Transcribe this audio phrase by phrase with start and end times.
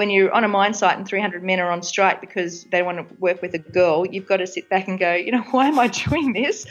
[0.00, 3.06] When you're on a mine site and 300 men are on strike because they want
[3.06, 5.68] to work with a girl, you've got to sit back and go, you know, why
[5.68, 6.66] am I doing this?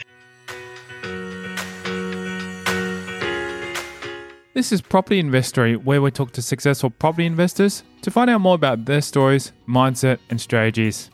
[4.56, 8.56] This is Property Investory, where we talk to successful property investors to find out more
[8.56, 11.12] about their stories, mindset, and strategies.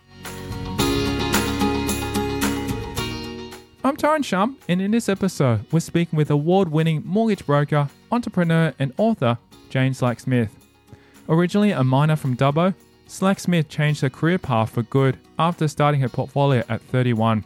[3.83, 8.73] I'm Tyron Shum, and in this episode, we're speaking with award winning mortgage broker, entrepreneur,
[8.79, 9.37] and author
[9.69, 10.64] Jane Slack Smith.
[11.27, 12.73] Originally a miner from Dubbo,
[13.07, 17.43] Slack Smith changed her career path for good after starting her portfolio at 31.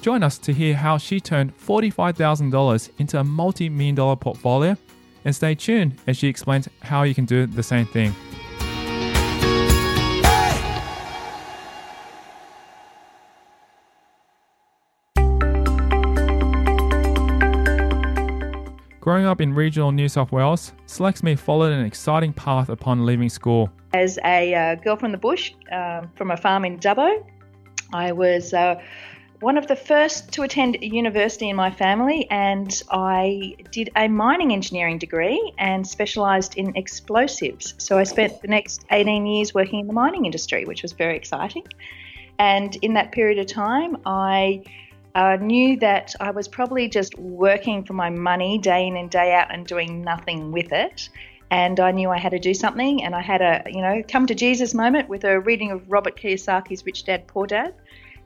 [0.00, 4.76] Join us to hear how she turned $45,000 into a multi million dollar portfolio,
[5.24, 8.14] and stay tuned as she explains how you can do the same thing.
[19.08, 23.70] Growing up in regional New South Wales, Slacksmith followed an exciting path upon leaving school.
[23.94, 27.24] As a uh, girl from the bush, um, from a farm in Dubbo,
[27.94, 28.78] I was uh,
[29.40, 34.52] one of the first to attend university in my family, and I did a mining
[34.52, 37.76] engineering degree and specialised in explosives.
[37.78, 41.16] So I spent the next 18 years working in the mining industry, which was very
[41.16, 41.64] exciting.
[42.38, 44.64] And in that period of time, I
[45.14, 49.34] I knew that I was probably just working for my money day in and day
[49.34, 51.08] out and doing nothing with it.
[51.50, 54.26] And I knew I had to do something, and I had a, you know, come
[54.26, 57.74] to Jesus moment with a reading of Robert Kiyosaki's Rich Dad Poor Dad,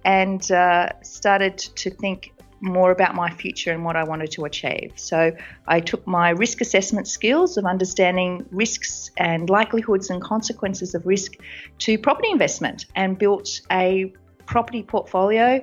[0.05, 4.93] and uh, started to think more about my future and what I wanted to achieve.
[4.97, 5.33] So
[5.67, 11.35] I took my risk assessment skills of understanding risks and likelihoods and consequences of risk
[11.79, 14.13] to property investment and built a
[14.47, 15.61] property portfolio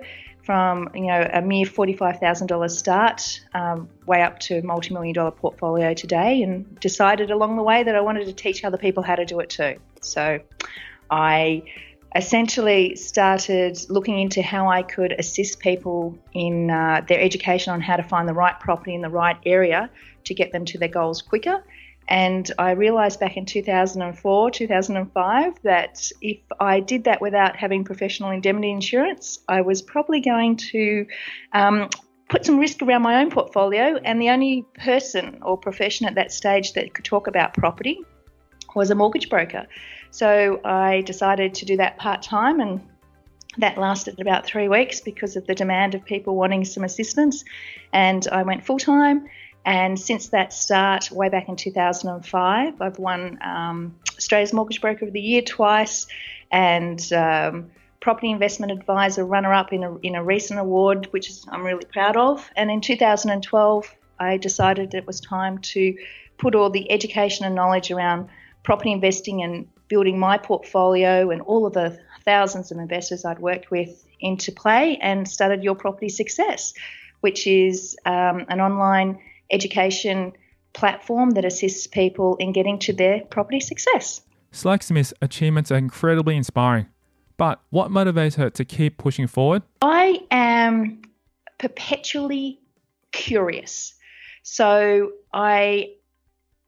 [0.50, 5.94] from you know a mere $45,000 start um, way up to a multi-million dollar portfolio
[5.94, 9.26] today and decided along the way that I wanted to teach other people how to
[9.26, 9.76] do it too.
[10.02, 10.40] So
[11.12, 11.62] I
[12.16, 17.98] essentially started looking into how I could assist people in uh, their education on how
[17.98, 19.92] to find the right property in the right area
[20.24, 21.64] to get them to their goals quicker
[22.10, 28.32] and I realized back in 2004, 2005 that if I did that without having professional
[28.32, 31.06] indemnity insurance, I was probably going to
[31.54, 31.88] um,
[32.28, 33.98] put some risk around my own portfolio.
[34.04, 38.04] And the only person or profession at that stage that could talk about property
[38.76, 39.68] was a mortgage broker.
[40.10, 42.82] So I decided to do that part time and
[43.60, 47.44] that lasted about three weeks because of the demand of people wanting some assistance.
[47.94, 49.28] And I went full time
[49.66, 55.14] and since that start, way back in 2005, I've won um, Australia's Mortgage Broker of
[55.14, 56.08] the Year twice
[56.52, 61.46] and um, Property Investment Advisor runner up in a, in a recent award, which is,
[61.50, 62.50] I'm really proud of.
[62.56, 65.96] And in 2012, I decided it was time to
[66.38, 68.30] put all the education and knowledge around
[68.64, 73.72] property investing and building my portfolio and all of the thousands of investors I'd worked
[73.72, 76.74] with into play and started Your Property Success,
[77.22, 79.20] which is um, an online
[79.52, 80.34] education
[80.74, 84.22] platform that assists people in getting to their property success.
[84.52, 86.88] Slacksmith's achievements are incredibly inspiring.
[87.38, 89.64] But what motivates her to keep pushing forward?
[89.82, 91.02] I am
[91.58, 92.60] perpetually
[93.12, 93.94] curious.
[94.44, 95.94] So I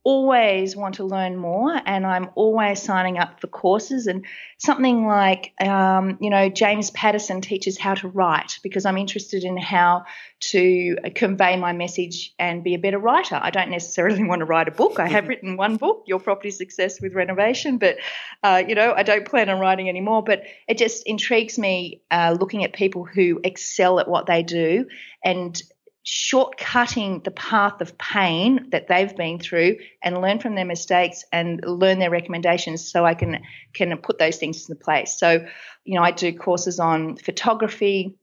[0.03, 4.25] always want to learn more and I'm always signing up for courses and
[4.57, 9.57] something like, um, you know, James Patterson teaches how to write because I'm interested in
[9.57, 10.05] how
[10.39, 13.39] to convey my message and be a better writer.
[13.39, 14.99] I don't necessarily want to write a book.
[14.99, 17.97] I have written one book, Your Property Success with Renovation, but,
[18.41, 20.23] uh, you know, I don't plan on writing anymore.
[20.23, 24.87] But it just intrigues me uh, looking at people who excel at what they do
[25.23, 25.61] and
[26.05, 31.63] shortcutting the path of pain that they've been through and learn from their mistakes and
[31.63, 33.43] learn their recommendations so I can
[33.73, 35.17] can put those things into place.
[35.17, 35.45] So,
[35.85, 38.17] you know, I do courses on photography,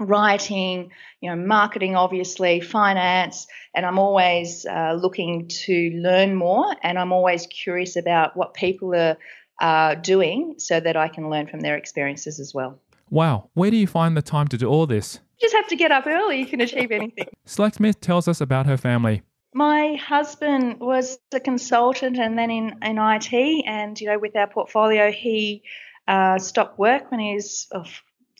[0.00, 0.90] writing,
[1.20, 7.12] you know, marketing, obviously, finance, and I'm always uh, looking to learn more and I'm
[7.12, 9.18] always curious about what people are
[9.60, 12.78] are doing so that I can learn from their experiences as well.
[13.10, 15.18] Wow, where do you find the time to do all this?
[15.38, 17.28] You just have to get up early, you can achieve anything.
[17.44, 19.22] Slacksmith tells us about her family.
[19.54, 24.48] My husband was a consultant and then in, in IT, and you know, with our
[24.48, 25.62] portfolio, he
[26.08, 27.84] uh, stopped work when he was oh,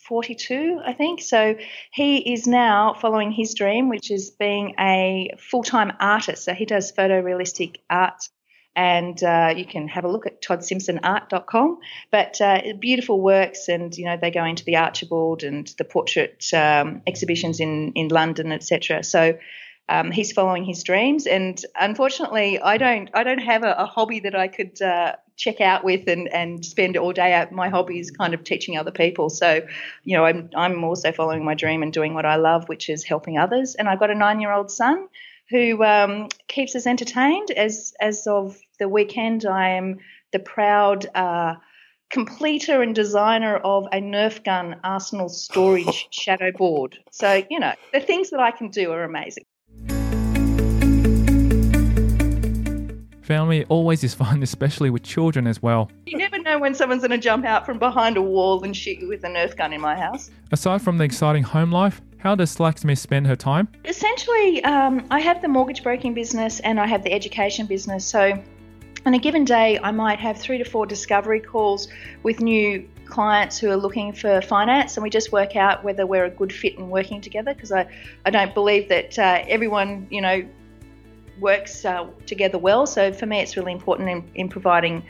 [0.09, 1.21] 42, I think.
[1.21, 1.57] So
[1.93, 6.45] he is now following his dream, which is being a full time artist.
[6.45, 8.29] So he does photorealistic art
[8.79, 11.79] and uh, you can have a look at toddsimpsonart.com.
[12.13, 16.47] But uh, beautiful works, and you know they go into the Archibald and the portrait
[16.55, 19.03] um, exhibitions in in London, etc.
[19.03, 19.39] So.
[19.91, 23.09] Um, he's following his dreams, and unfortunately, I don't.
[23.15, 26.63] I don't have a, a hobby that I could uh, check out with and, and
[26.63, 27.53] spend all day out.
[27.53, 29.31] My hobby is kind of teaching other people.
[29.31, 29.67] So,
[30.05, 33.03] you know, I'm I'm also following my dream and doing what I love, which is
[33.03, 33.77] helping others.
[33.77, 35.09] And I've got a nine year old son
[35.49, 37.51] who um, keeps us entertained.
[37.51, 39.99] As as of the weekend, I am
[40.33, 41.57] the proud uh,
[42.11, 46.99] completer and designer of a Nerf gun arsenal storage shadow board.
[47.11, 49.45] So you know the things that I can do are amazing.
[53.23, 55.91] Family always is fun, especially with children as well.
[56.07, 59.01] You never know when someone's going to jump out from behind a wall and shoot
[59.01, 60.31] you with a Nerf gun in my house.
[60.51, 63.69] Aside from the exciting home life, how does Slacksmith spend her time?
[63.85, 68.07] Essentially, um, I have the mortgage broking business and I have the education business.
[68.07, 68.43] So,
[69.07, 71.89] on a given day, I might have three to four discovery calls
[72.23, 76.25] with new clients who are looking for finance, and we just work out whether we're
[76.25, 77.55] a good fit in working together.
[77.55, 77.89] Because I,
[78.27, 80.45] I don't believe that uh, everyone, you know,
[81.41, 82.87] works uh, together well.
[82.87, 85.05] So for me, it's really important in, in providing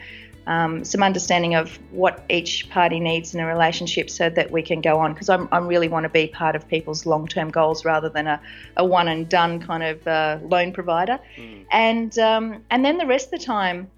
[0.48, 4.80] um, some understanding of what each party needs in a relationship so that we can
[4.80, 5.12] go on.
[5.12, 8.40] Because I really want to be part of people's long term goals rather than a,
[8.78, 11.20] a one and done kind of uh, loan provider.
[11.36, 11.66] Mm.
[11.70, 13.90] And, um, and then the rest of the time,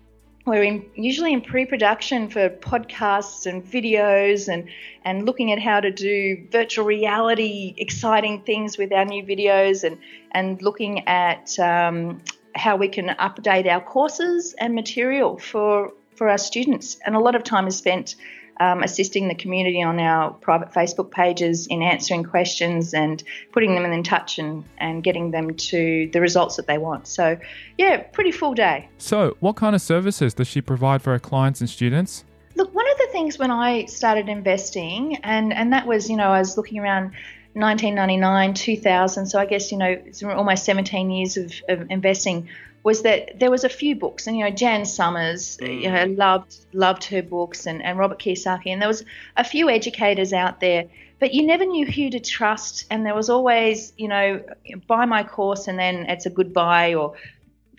[0.45, 4.69] we're in, usually in pre-production for podcasts and videos and
[5.05, 9.99] and looking at how to do virtual reality exciting things with our new videos and
[10.33, 12.23] and looking at um,
[12.55, 17.35] how we can update our courses and material for for our students and a lot
[17.35, 18.15] of time is spent
[18.61, 23.23] um, assisting the community on our private Facebook pages in answering questions and
[23.53, 27.07] putting them in touch and, and getting them to the results that they want.
[27.07, 27.39] So,
[27.79, 28.87] yeah, pretty full day.
[28.99, 32.27] So, what kind of services does she provide for her clients and students?
[32.55, 36.29] Look, one of the things when I started investing, and, and that was, you know,
[36.29, 37.13] I was looking around
[37.55, 42.51] 1999, 2000, so I guess, you know, it's almost 17 years of, of investing
[42.83, 45.83] was that there was a few books, and you know Jan Somers, mm.
[45.83, 49.05] you know, loved loved her books, and, and Robert Kiyosaki, and there was
[49.37, 50.87] a few educators out there,
[51.19, 54.43] but you never knew who to trust, and there was always you know
[54.87, 57.15] buy my course and then it's a goodbye, or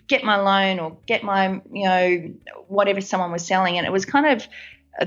[0.06, 2.32] get my loan, or get my you know
[2.68, 4.46] whatever someone was selling, and it was kind of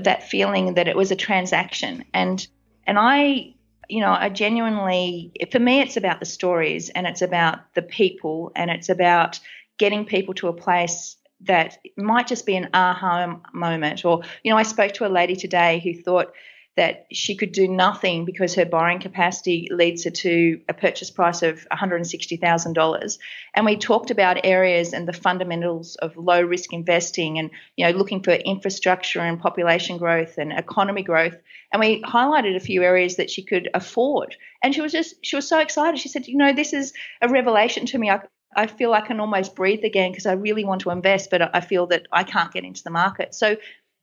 [0.02, 2.46] that feeling that it was a transaction, and
[2.86, 3.54] and I
[3.88, 8.50] you know, I genuinely, for me, it's about the stories and it's about the people
[8.56, 9.38] and it's about
[9.78, 14.04] getting people to a place that might just be an aha moment.
[14.04, 16.32] Or, you know, I spoke to a lady today who thought
[16.76, 21.42] that she could do nothing because her borrowing capacity leads her to a purchase price
[21.42, 23.18] of $160,000.
[23.54, 27.96] And we talked about areas and the fundamentals of low risk investing and, you know,
[27.96, 31.36] looking for infrastructure and population growth and economy growth.
[31.72, 34.36] And we highlighted a few areas that she could afford.
[34.62, 35.98] And she was just, she was so excited.
[35.98, 36.92] She said, you know, this is
[37.22, 38.10] a revelation to me.
[38.10, 38.20] I,
[38.56, 41.60] I feel I can almost breathe again because I really want to invest, but I
[41.60, 43.34] feel that I can't get into the market.
[43.34, 43.56] So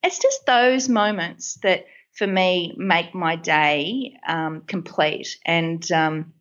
[0.04, 6.34] it's just those moments that for me make my day um, complete and um,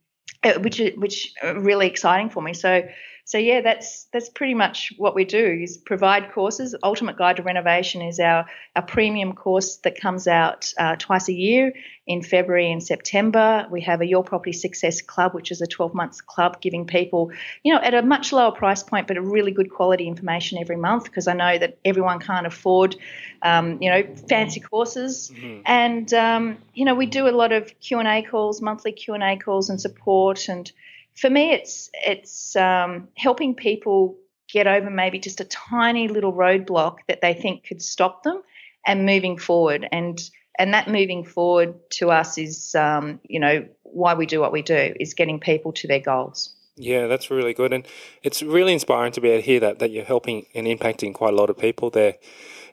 [0.59, 2.53] which which are really exciting for me.
[2.53, 2.83] So
[3.25, 6.75] so yeah, that's that's pretty much what we do is provide courses.
[6.83, 11.33] Ultimate Guide to Renovation is our our premium course that comes out uh, twice a
[11.33, 11.73] year
[12.05, 13.69] in February and September.
[13.71, 17.31] We have a Your Property Success Club, which is a 12 month club giving people,
[17.63, 20.77] you know, at a much lower price point, but a really good quality information every
[20.77, 22.97] month because I know that everyone can't afford,
[23.43, 25.31] um, you know, fancy courses.
[25.33, 25.61] Mm-hmm.
[25.65, 29.15] And um, you know, we do a lot of Q and A calls, monthly Q
[29.15, 30.71] and A calls, and support and
[31.15, 34.17] for me, it's it's um, helping people
[34.51, 38.43] get over maybe just a tiny little roadblock that they think could stop them,
[38.87, 39.89] and moving forward.
[39.93, 40.21] And
[40.59, 44.63] and that moving forward to us is, um, you know, why we do what we
[44.63, 46.55] do is getting people to their goals.
[46.77, 47.87] Yeah, that's really good, and
[48.23, 51.35] it's really inspiring to be able to hear that that you're helping and impacting quite
[51.35, 52.17] a lot of people there.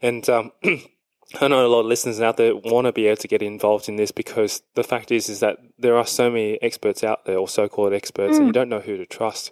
[0.01, 0.51] And um,
[1.39, 3.87] I know a lot of listeners out there want to be able to get involved
[3.87, 7.37] in this because the fact is is that there are so many experts out there
[7.37, 8.37] or so-called experts mm.
[8.37, 8.55] and you mm.
[8.55, 9.51] don't know who to trust.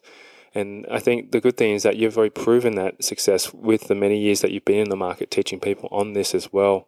[0.56, 3.96] And I think the good thing is that you've already proven that success with the
[3.96, 6.88] many years that you've been in the market teaching people on this as well.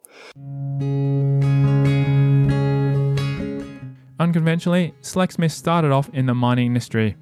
[4.18, 7.16] Unconventionally, Slack Smith started off in the mining industry.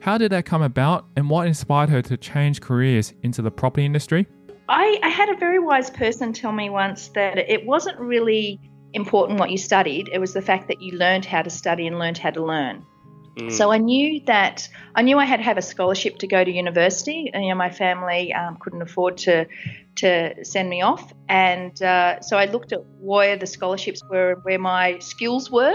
[0.00, 3.86] How did that come about and what inspired her to change careers into the property
[3.86, 4.26] industry?
[4.68, 8.60] I, I had a very wise person tell me once that it wasn't really
[8.92, 11.98] important what you studied, it was the fact that you learned how to study and
[11.98, 12.84] learned how to learn.
[13.36, 13.52] Mm.
[13.52, 16.50] So I knew that I knew I had to have a scholarship to go to
[16.50, 17.30] university.
[17.32, 19.46] And, you know, my family um, couldn't afford to
[19.96, 24.44] to send me off, and uh, so I looked at where the scholarships were, and
[24.44, 25.74] where my skills were,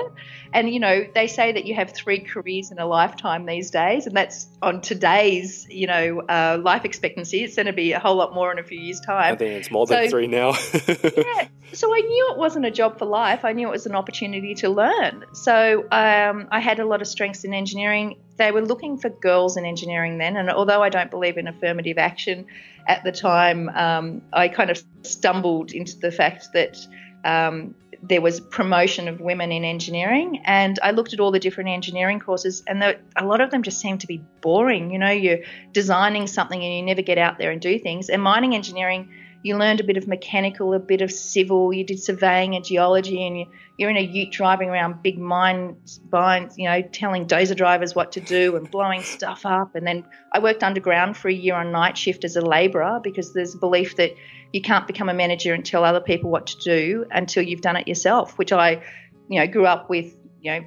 [0.54, 4.08] and you know they say that you have three careers in a lifetime these days,
[4.08, 7.44] and that's on today's you know uh, life expectancy.
[7.44, 9.34] It's going to be a whole lot more in a few years' time.
[9.34, 10.50] I think it's more than three now.
[10.88, 13.44] yeah, so I knew it wasn't a job for life.
[13.44, 15.26] I knew it was an opportunity to learn.
[15.34, 19.56] So um, I had a lot of strengths in engineering they were looking for girls
[19.56, 20.36] in engineering then.
[20.36, 22.48] And although I don't believe in affirmative action
[22.88, 26.78] at the time, um, I kind of stumbled into the fact that
[27.24, 30.42] um, there was promotion of women in engineering.
[30.46, 33.80] And I looked at all the different engineering courses, and a lot of them just
[33.80, 34.92] seemed to be boring.
[34.92, 35.40] You know, you're
[35.72, 38.10] designing something and you never get out there and do things.
[38.10, 39.10] And mining engineering,
[39.44, 43.26] you learned a bit of mechanical, a bit of civil, you did surveying and geology,
[43.26, 43.46] and you,
[43.82, 48.12] you're in a ute driving around big mines, mines, you know, telling dozer drivers what
[48.12, 49.74] to do and blowing stuff up.
[49.74, 53.34] And then I worked underground for a year on night shift as a labourer because
[53.34, 54.12] there's a belief that
[54.54, 57.76] you can't become a manager and tell other people what to do until you've done
[57.76, 58.84] it yourself, which I,
[59.28, 60.66] you know, grew up with, you know,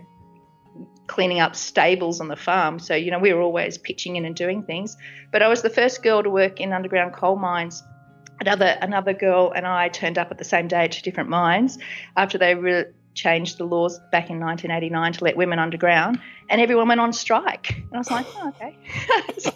[1.06, 2.80] cleaning up stables on the farm.
[2.80, 4.96] So, you know, we were always pitching in and doing things.
[5.30, 7.80] But I was the first girl to work in underground coal mines
[8.40, 11.78] another another girl and I turned up at the same day two different mines
[12.16, 16.88] after they re- changed the laws back in 1989 to let women underground, and everyone
[16.88, 17.76] went on strike.
[17.76, 18.76] And I was like, oh, okay.
[19.38, 19.50] so,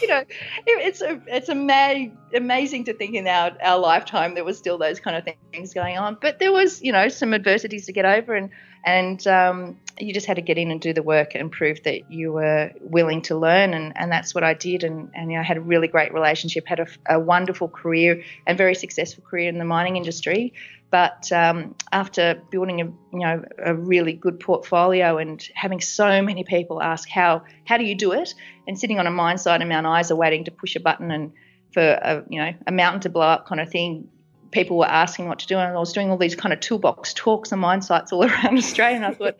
[0.00, 0.26] you know, it,
[0.66, 4.98] it's a, it's ama- amazing to think in our, our lifetime there was still those
[5.00, 6.16] kind of things going on.
[6.20, 8.50] But there was, you know, some adversities to get over, and
[8.86, 12.10] and um, you just had to get in and do the work and prove that
[12.10, 15.40] you were willing to learn and, and that's what I did and, and you know,
[15.40, 19.48] I had a really great relationship had a, a, wonderful career and very successful career
[19.48, 20.52] in the mining industry
[20.90, 26.44] but um, after building a you know a really good portfolio and having so many
[26.44, 28.34] people ask how how do you do it
[28.66, 31.32] and sitting on a mine site in Mount Isa waiting to push a button and
[31.72, 34.08] for a you know a mountain to blow up kind of thing
[34.50, 37.12] people were asking what to do, and I was doing all these kind of toolbox
[37.14, 38.96] talks and mine sites all around Australia.
[38.96, 39.36] And I thought,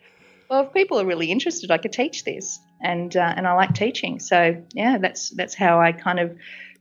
[0.49, 3.73] well, if people are really interested, I could teach this, and uh, and I like
[3.73, 4.19] teaching.
[4.19, 6.37] So yeah, that's that's how I kind of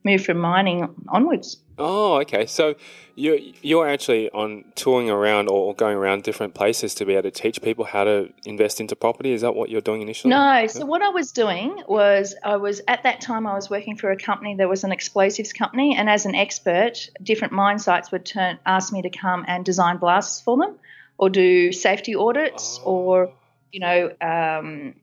[0.06, 1.58] moved from mining onwards.
[1.78, 2.46] Oh, okay.
[2.46, 2.74] So
[3.16, 7.30] you're you're actually on touring around or going around different places to be able to
[7.30, 9.32] teach people how to invest into property.
[9.32, 10.30] Is that what you're doing initially?
[10.30, 10.66] No.
[10.68, 14.10] So what I was doing was I was at that time I was working for
[14.10, 18.24] a company that was an explosives company, and as an expert, different mine sites would
[18.24, 20.76] turn ask me to come and design blasts for them,
[21.18, 22.90] or do safety audits, oh.
[22.90, 23.32] or
[23.72, 24.12] you know.
[24.20, 24.94] Um,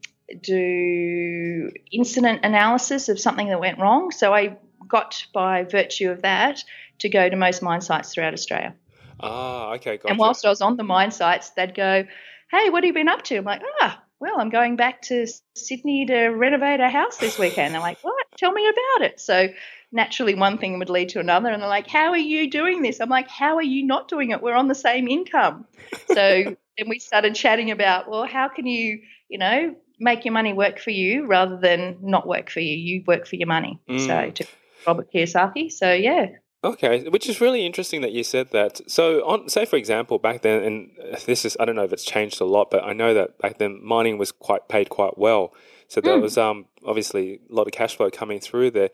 [0.41, 4.09] do incident analysis of something that went wrong.
[4.09, 4.57] So I
[4.93, 6.63] got by virtue of that
[6.99, 8.75] to go to most mine sites throughout Australia.
[9.19, 10.09] Ah, okay, gotcha.
[10.09, 12.05] And whilst I was on the mine sites, they'd go,
[12.51, 15.25] "Hey, what have you been up to?" I'm like, "Ah, well, I'm going back to
[15.55, 18.25] Sydney to renovate a house this weekend." They're like, "What?
[18.37, 19.47] Tell me about it." So
[19.91, 23.01] naturally, one thing would lead to another, and they're like, "How are you doing this?"
[23.01, 24.43] I'm like, "How are you not doing it?
[24.43, 25.65] We're on the same income."
[26.07, 30.53] So then we started chatting about, well, how can you, you know, make your money
[30.53, 32.75] work for you rather than not work for you.
[32.75, 33.79] You work for your money.
[33.89, 34.05] Mm.
[34.05, 34.47] So to
[34.87, 35.71] Robert Kiyosaki.
[35.71, 36.27] So yeah.
[36.63, 38.79] Okay, which is really interesting that you said that.
[38.89, 40.91] So, on say for example, back then, and
[41.25, 43.57] this is I don't know if it's changed a lot, but I know that back
[43.57, 45.53] then mining was quite paid quite well.
[45.89, 46.21] So there mm.
[46.21, 48.89] was um obviously a lot of cash flow coming through there.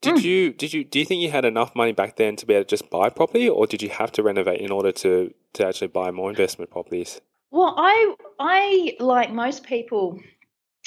[0.00, 0.22] Did mm.
[0.22, 2.64] you did you do you think you had enough money back then to be able
[2.64, 5.88] to just buy property, or did you have to renovate in order to to actually
[5.88, 7.20] buy more investment properties?
[7.50, 10.20] Well, I I like most people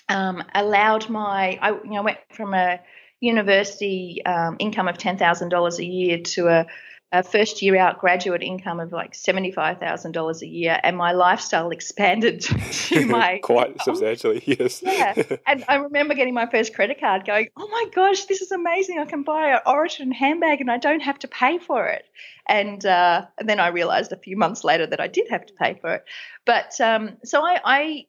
[0.07, 2.79] um, allowed my I you know went from a
[3.21, 6.65] university um, income of ten thousand dollars a year to a,
[7.11, 10.97] a, first year out graduate income of like seventy five thousand dollars a year, and
[10.97, 14.43] my lifestyle expanded to my quite substantially.
[14.45, 14.81] Yes.
[14.81, 18.51] Yeah, and I remember getting my first credit card, going, "Oh my gosh, this is
[18.51, 18.99] amazing!
[18.99, 22.03] I can buy an Oroton handbag, and I don't have to pay for it."
[22.47, 25.53] And, uh, and then I realized a few months later that I did have to
[25.53, 26.03] pay for it.
[26.45, 28.05] But um, so I, I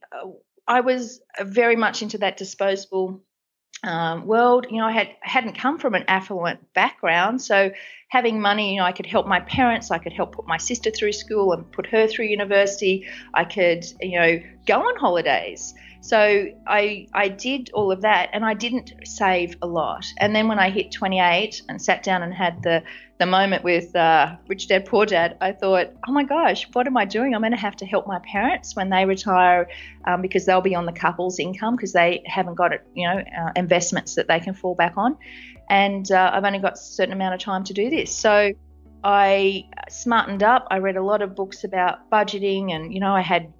[0.66, 3.22] I was very much into that disposable
[3.84, 4.66] um, world.
[4.70, 7.72] You know, I had hadn't come from an affluent background, so
[8.08, 10.90] having money, you know, I could help my parents, I could help put my sister
[10.90, 13.06] through school and put her through university.
[13.32, 15.74] I could, you know, go on holidays.
[16.02, 20.04] So I I did all of that, and I didn't save a lot.
[20.18, 22.82] And then when I hit 28 and sat down and had the
[23.18, 26.96] the moment with uh, Rich Dad Poor Dad, I thought, oh my gosh, what am
[26.96, 27.36] I doing?
[27.36, 29.68] I'm going to have to help my parents when they retire
[30.04, 33.18] um, because they'll be on the couple's income because they haven't got it, you know,
[33.18, 35.16] uh, investments that they can fall back on.
[35.70, 38.12] And uh, I've only got a certain amount of time to do this.
[38.12, 38.50] So
[39.04, 40.66] I smartened up.
[40.68, 43.52] I read a lot of books about budgeting, and you know, I had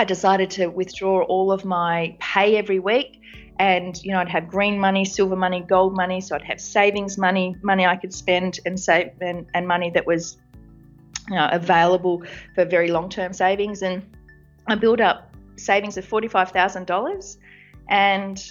[0.00, 3.20] I decided to withdraw all of my pay every week.
[3.58, 6.22] And, you know, I'd have green money, silver money, gold money.
[6.22, 10.06] So I'd have savings money, money I could spend and save, and, and money that
[10.06, 10.38] was
[11.28, 12.22] you know, available
[12.54, 13.82] for very long term savings.
[13.82, 14.02] And
[14.66, 17.36] I built up savings of $45,000.
[17.90, 18.42] And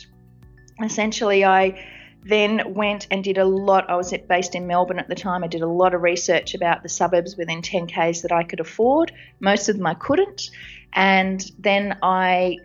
[0.83, 1.83] essentially, I
[2.23, 3.89] then went and did a lot.
[3.89, 5.43] I was based in Melbourne at the time.
[5.43, 9.11] I did a lot of research about the suburbs within 10Ks that I could afford.
[9.39, 10.51] Most of them I couldn't.
[10.93, 12.57] And then I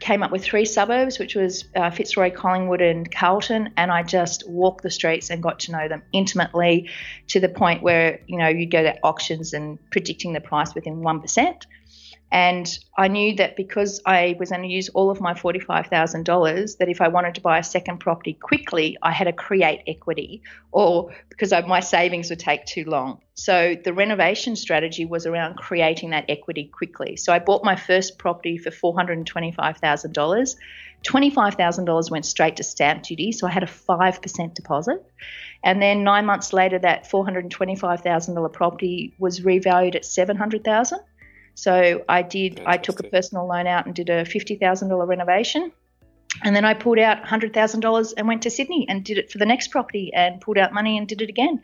[0.00, 4.48] came up with three suburbs, which was uh, Fitzroy, Collingwood, and Carlton, and I just
[4.48, 6.88] walked the streets and got to know them intimately
[7.28, 11.02] to the point where you know you'd go to auctions and predicting the price within
[11.02, 11.66] one percent.
[12.30, 16.88] And I knew that because I was going to use all of my $45,000, that
[16.88, 21.10] if I wanted to buy a second property quickly, I had to create equity or
[21.30, 23.22] because my savings would take too long.
[23.34, 27.16] So the renovation strategy was around creating that equity quickly.
[27.16, 30.56] So I bought my first property for $425,000.
[31.04, 35.02] $25,000 went straight to stamp duty, so I had a 5% deposit.
[35.62, 40.98] And then nine months later, that $425,000 property was revalued at 700000
[41.58, 42.62] so I did.
[42.66, 45.72] I took a personal loan out and did a fifty thousand dollar renovation,
[46.44, 49.32] and then I pulled out hundred thousand dollars and went to Sydney and did it
[49.32, 51.60] for the next property and pulled out money and did it again,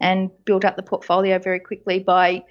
[0.00, 2.44] and built up the portfolio very quickly by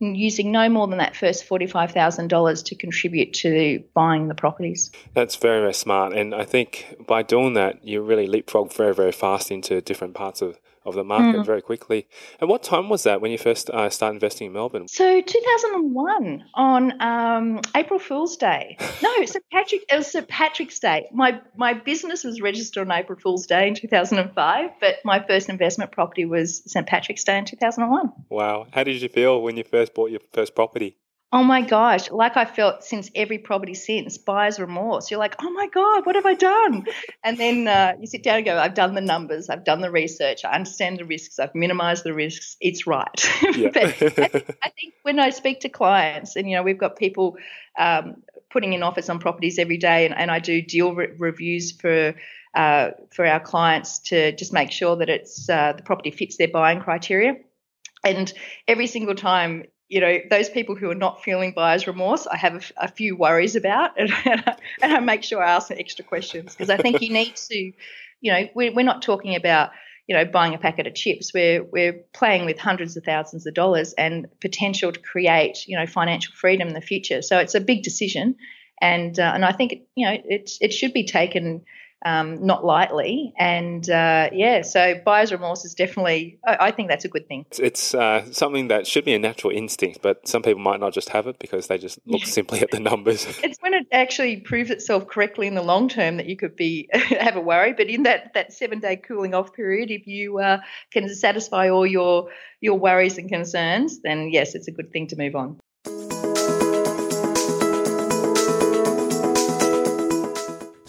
[0.00, 4.90] using no more than that first $45,000 to contribute to buying the properties.
[5.14, 6.12] That's very, very smart.
[6.12, 10.42] And I think by doing that, you really leapfrog very, very fast into different parts
[10.42, 11.46] of of the market mm.
[11.46, 12.06] very quickly.
[12.40, 14.88] And what time was that when you first uh, started investing in Melbourne?
[14.88, 18.76] So 2001 on um, April Fool's Day.
[19.02, 19.84] No, St Patrick.
[19.90, 21.08] It was St Patrick's Day.
[21.12, 25.92] My my business was registered on April Fool's Day in 2005, but my first investment
[25.92, 28.12] property was St Patrick's Day in 2001.
[28.28, 28.66] Wow!
[28.72, 30.96] How did you feel when you first bought your first property?
[31.34, 35.10] Oh my gosh, like I felt since every property since, buyer's remorse.
[35.10, 36.86] You're like, oh my God, what have I done?
[37.24, 39.90] And then uh, you sit down and go, I've done the numbers, I've done the
[39.90, 43.08] research, I understand the risks, I've minimized the risks, it's right.
[43.56, 43.70] Yeah.
[43.74, 46.94] but I think, I think, when I speak to clients, and you know, we've got
[46.94, 47.36] people
[47.76, 51.72] um, putting in offers on properties every day, and, and I do deal re- reviews
[51.72, 52.14] for.
[52.54, 56.46] Uh, for our clients to just make sure that it's uh, the property fits their
[56.46, 57.34] buying criteria.
[58.04, 58.32] And
[58.68, 62.72] every single time you know, those people who are not feeling buyer's remorse, I have
[62.76, 65.78] a, a few worries about, and, and, I, and, I, make sure I ask some
[65.78, 67.72] extra questions because I think you need to,
[68.20, 69.70] you know, we're, we're not talking about,
[70.06, 71.32] you know, buying a packet of chips.
[71.32, 75.86] We're we're playing with hundreds of thousands of dollars and potential to create, you know,
[75.86, 77.22] financial freedom in the future.
[77.22, 78.36] So it's a big decision,
[78.82, 81.62] and uh, and I think you know it it should be taken
[82.04, 83.32] um, not lightly.
[83.38, 87.46] And uh, yeah, so buyer's remorse is definitely, I, I think that's a good thing.
[87.58, 91.08] It's uh, something that should be a natural instinct, but some people might not just
[91.10, 93.26] have it because they just look simply at the numbers.
[93.42, 96.88] it's when it actually proves itself correctly in the long term that you could be
[96.92, 97.72] have a worry.
[97.72, 100.58] But in that, that seven day cooling off period, if you uh,
[100.92, 102.28] can satisfy all your
[102.60, 105.60] your worries and concerns, then yes, it's a good thing to move on.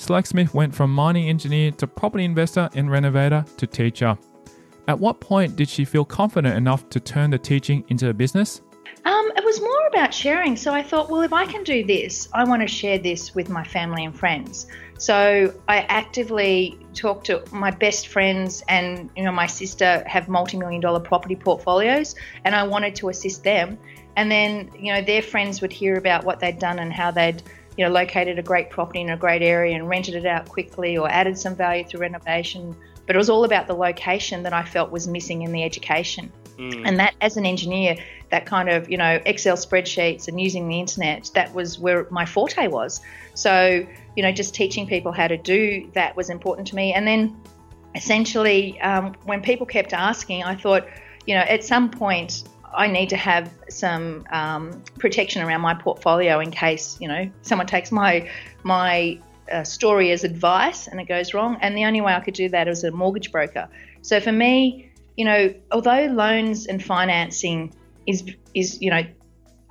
[0.06, 4.16] Slack Smith went from mining engineer to property investor and renovator to teacher.
[4.88, 8.62] At what point did she feel confident enough to turn the teaching into a business?
[9.04, 10.58] Um, it was more about sharing.
[10.58, 13.50] So I thought, well, if I can do this, I want to share this with
[13.50, 14.68] my family and friends.
[15.00, 20.82] So I actively talk to my best friends and you know my sister have multi-million
[20.82, 22.14] dollar property portfolios
[22.44, 23.80] and I wanted to assist them.
[24.18, 27.42] And then, you know, their friends would hear about what they'd done and how they'd
[27.78, 30.98] you know, located a great property in a great area and rented it out quickly
[30.98, 32.76] or added some value through renovation.
[33.06, 36.32] But it was all about the location that I felt was missing in the education.
[36.58, 36.88] Mm.
[36.88, 37.98] And that, as an engineer,
[38.32, 42.26] that kind of, you know, Excel spreadsheets and using the internet, that was where my
[42.26, 43.02] forte was.
[43.34, 43.86] So,
[44.16, 46.94] you know, just teaching people how to do that was important to me.
[46.94, 47.40] And then
[47.94, 50.88] essentially, um, when people kept asking, I thought,
[51.26, 52.44] you know, at some point,
[52.76, 57.68] I need to have some um, protection around my portfolio in case you know someone
[57.68, 58.30] takes my
[58.64, 61.58] my a story as advice and it goes wrong.
[61.62, 63.70] And the only way I could do that was a mortgage broker.
[64.02, 67.74] So for me, you know, although loans and financing
[68.06, 69.04] is is you know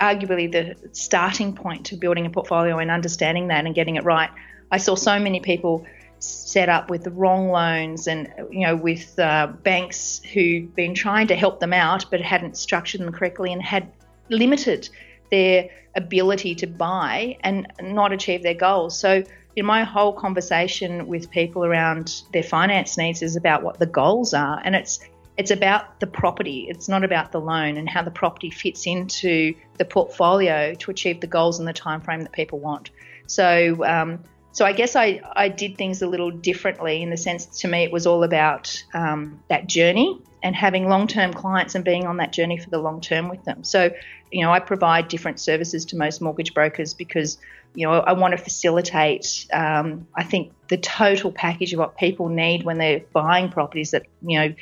[0.00, 4.30] arguably the starting point to building a portfolio and understanding that and getting it right,
[4.70, 5.86] I saw so many people
[6.24, 11.26] set up with the wrong loans and you know with uh, banks who'd been trying
[11.26, 13.90] to help them out but hadn't structured them correctly and had
[14.30, 14.88] limited
[15.30, 18.98] their ability to buy and not achieve their goals.
[18.98, 19.22] So
[19.62, 24.34] know, my whole conversation with people around their finance needs is about what the goals
[24.34, 25.00] are, and it's
[25.36, 26.66] it's about the property.
[26.68, 31.20] It's not about the loan and how the property fits into the portfolio to achieve
[31.20, 32.90] the goals in the time frame that people want.
[33.26, 34.22] So, um,
[34.54, 37.82] so I guess I, I did things a little differently in the sense to me
[37.82, 42.18] it was all about um, that journey and having long term clients and being on
[42.18, 43.64] that journey for the long term with them.
[43.64, 43.90] So,
[44.30, 47.38] you know, I provide different services to most mortgage brokers because,
[47.74, 52.28] you know, I want to facilitate, um, I think, the total package of what people
[52.28, 54.54] need when they're buying properties that, you know,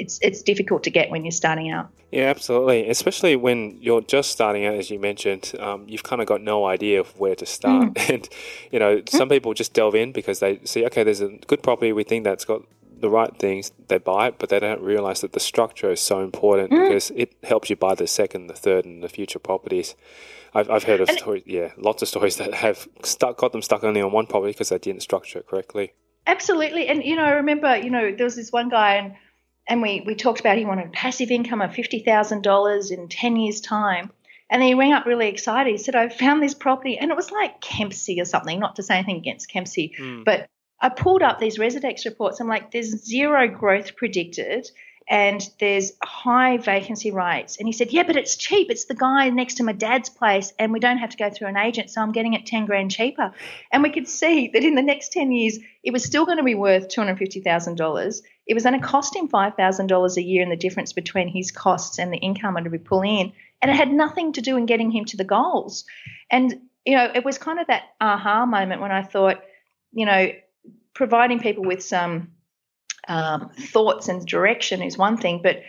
[0.00, 1.90] it's it's difficult to get when you're starting out.
[2.10, 2.88] Yeah, absolutely.
[2.88, 6.66] Especially when you're just starting out, as you mentioned, um, you've kind of got no
[6.66, 7.94] idea of where to start.
[7.94, 8.10] Mm.
[8.14, 8.28] And
[8.72, 9.08] you know, mm.
[9.08, 11.92] some people just delve in because they see, okay, there's a good property.
[11.92, 12.62] We think that's got
[13.00, 13.72] the right things.
[13.88, 16.82] They buy it, but they don't realize that the structure is so important mm.
[16.82, 19.94] because it helps you buy the second, the third, and the future properties.
[20.52, 23.62] I've, I've heard of and stories, yeah, lots of stories that have stuck, got them
[23.62, 25.92] stuck only on one property because they didn't structure it correctly.
[26.26, 29.14] Absolutely, and you know, I remember, you know, there was this one guy and
[29.70, 34.10] and we, we talked about he wanted passive income of $50,000 in 10 years' time.
[34.50, 35.70] And then he rang up really excited.
[35.70, 36.98] He said, I found this property.
[36.98, 39.94] And it was like Kempsey or something, not to say anything against Kempsey.
[39.96, 40.24] Mm.
[40.24, 40.48] But
[40.80, 42.40] I pulled up these Residex reports.
[42.40, 44.68] I'm like, there's zero growth predicted
[45.10, 47.56] and there's high vacancy rates.
[47.58, 48.70] And he said, Yeah, but it's cheap.
[48.70, 51.48] It's the guy next to my dad's place, and we don't have to go through
[51.48, 53.32] an agent, so I'm getting it 10 grand cheaper.
[53.72, 56.44] And we could see that in the next 10 years, it was still going to
[56.44, 58.22] be worth $250,000.
[58.50, 62.00] It was going to cost him $5,000 a year and the difference between his costs
[62.00, 63.32] and the income to be pulling in.
[63.62, 65.84] And it had nothing to do in getting him to the goals.
[66.32, 69.40] And, you know, it was kind of that aha moment when I thought,
[69.92, 70.32] you know,
[70.94, 72.32] providing people with some
[73.06, 75.62] um, thoughts and direction is one thing, but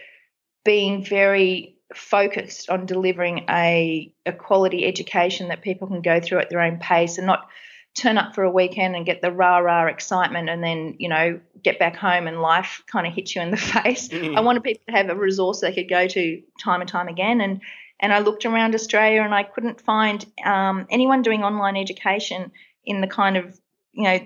[0.66, 6.50] being very focused on delivering a, a quality education that people can go through at
[6.50, 7.48] their own pace and not
[7.94, 11.40] turn up for a weekend and get the rah rah excitement and then you know
[11.62, 14.08] get back home and life kind of hits you in the face.
[14.08, 14.38] Mm-hmm.
[14.38, 17.42] I wanted people to have a resource they could go to time and time again
[17.42, 17.62] and
[18.00, 22.52] and I looked around Australia and I couldn't find um, anyone doing online education
[22.84, 23.60] in the kind of
[23.94, 24.20] you know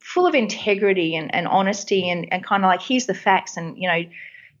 [0.00, 3.78] full of integrity and, and honesty and, and kind of like here's the facts and
[3.78, 4.02] you know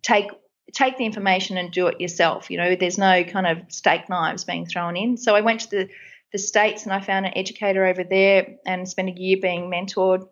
[0.02, 0.30] take
[0.72, 4.44] take the information and do it yourself you know there's no kind of steak knives
[4.44, 5.88] being thrown in so i went to the
[6.34, 10.28] the states and i found an educator over there and spent a year being mentored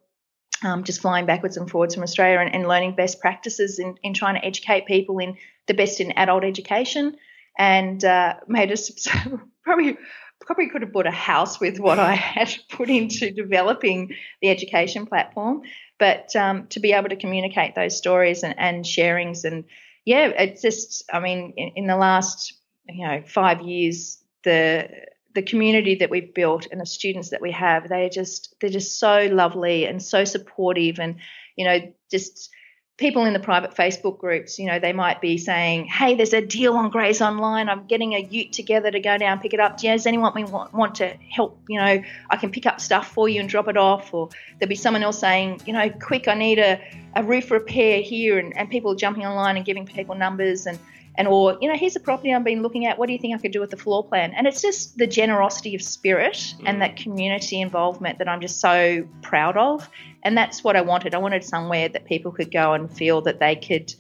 [0.65, 4.13] um, just flying backwards and forwards from australia and, and learning best practices in, in
[4.13, 5.37] trying to educate people in
[5.69, 7.17] the best in adult education
[7.57, 8.91] and uh, made us
[9.63, 9.97] probably
[10.45, 15.07] probably could have bought a house with what I had put into developing the education
[15.07, 15.63] platform.
[15.99, 19.65] But um, to be able to communicate those stories and, and sharings, and
[20.05, 22.55] yeah, it's just, I mean, in, in, the last
[22.89, 24.89] you know five years, the
[25.35, 28.71] the community that we've built and the students that we have, they are just they're
[28.71, 31.17] just so lovely and so supportive, and
[31.57, 32.51] you know just
[32.99, 36.41] people in the private Facebook groups, you know, they might be saying, "Hey, there's a
[36.41, 37.69] deal on Grays Online.
[37.69, 39.79] I'm getting a Ute together to go down pick it up.
[39.79, 41.59] Does anyone want, want to help?
[41.69, 44.69] You know, I can pick up stuff for you and drop it off." Or there'll
[44.69, 46.81] be someone else saying, "You know, quick, I need a,
[47.17, 50.79] a roof repair here," and, and people jumping online and giving people numbers and
[51.15, 52.99] and or you know here's a property i've been looking at.
[52.99, 54.33] What do you think i could do with the floor plan?
[54.35, 56.63] And it's just the generosity of spirit mm.
[56.67, 59.89] and that community involvement that i'm just so proud of.
[60.23, 61.15] And that's what i wanted.
[61.15, 63.95] I wanted somewhere that people could go and feel that they could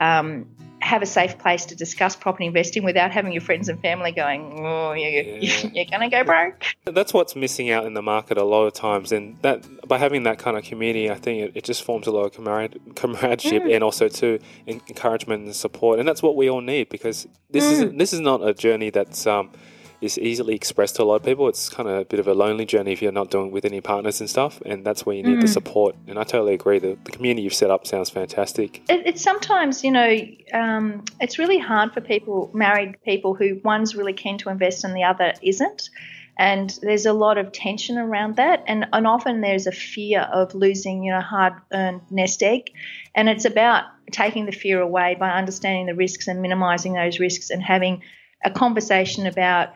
[0.00, 0.46] um,
[0.86, 4.58] have a safe place to discuss property investing without having your friends and family going,
[4.60, 5.68] oh, you're, yeah.
[5.74, 6.64] you're going to go broke.
[6.84, 9.12] That's what's missing out in the market a lot of times.
[9.12, 12.12] And that by having that kind of community, I think it, it just forms a
[12.12, 13.74] lot of comrade, comradeship mm.
[13.74, 15.98] and also to encouragement and support.
[15.98, 17.72] And that's what we all need because this mm.
[17.72, 19.50] is this is not a journey that's um,–
[20.00, 21.48] is easily expressed to a lot of people.
[21.48, 23.80] It's kind of a bit of a lonely journey if you're not doing with any
[23.80, 25.40] partners and stuff, and that's where you need mm.
[25.42, 25.96] the support.
[26.06, 26.78] And I totally agree.
[26.78, 28.82] The, the community you've set up sounds fantastic.
[28.88, 30.18] It, it's sometimes, you know,
[30.52, 34.94] um, it's really hard for people, married people, who one's really keen to invest and
[34.94, 35.90] the other isn't.
[36.38, 40.54] And there's a lot of tension around that, and, and often there's a fear of
[40.54, 42.72] losing, you know, hard-earned nest egg,
[43.14, 47.48] and it's about taking the fear away by understanding the risks and minimizing those risks
[47.48, 48.02] and having
[48.44, 49.70] a conversation about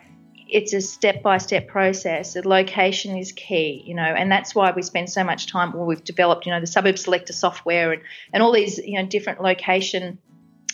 [0.52, 2.34] it's a step by step process.
[2.34, 5.72] The location is key, you know, and that's why we spend so much time.
[5.72, 9.06] Well, we've developed, you know, the suburb selector software and, and all these, you know,
[9.06, 10.18] different location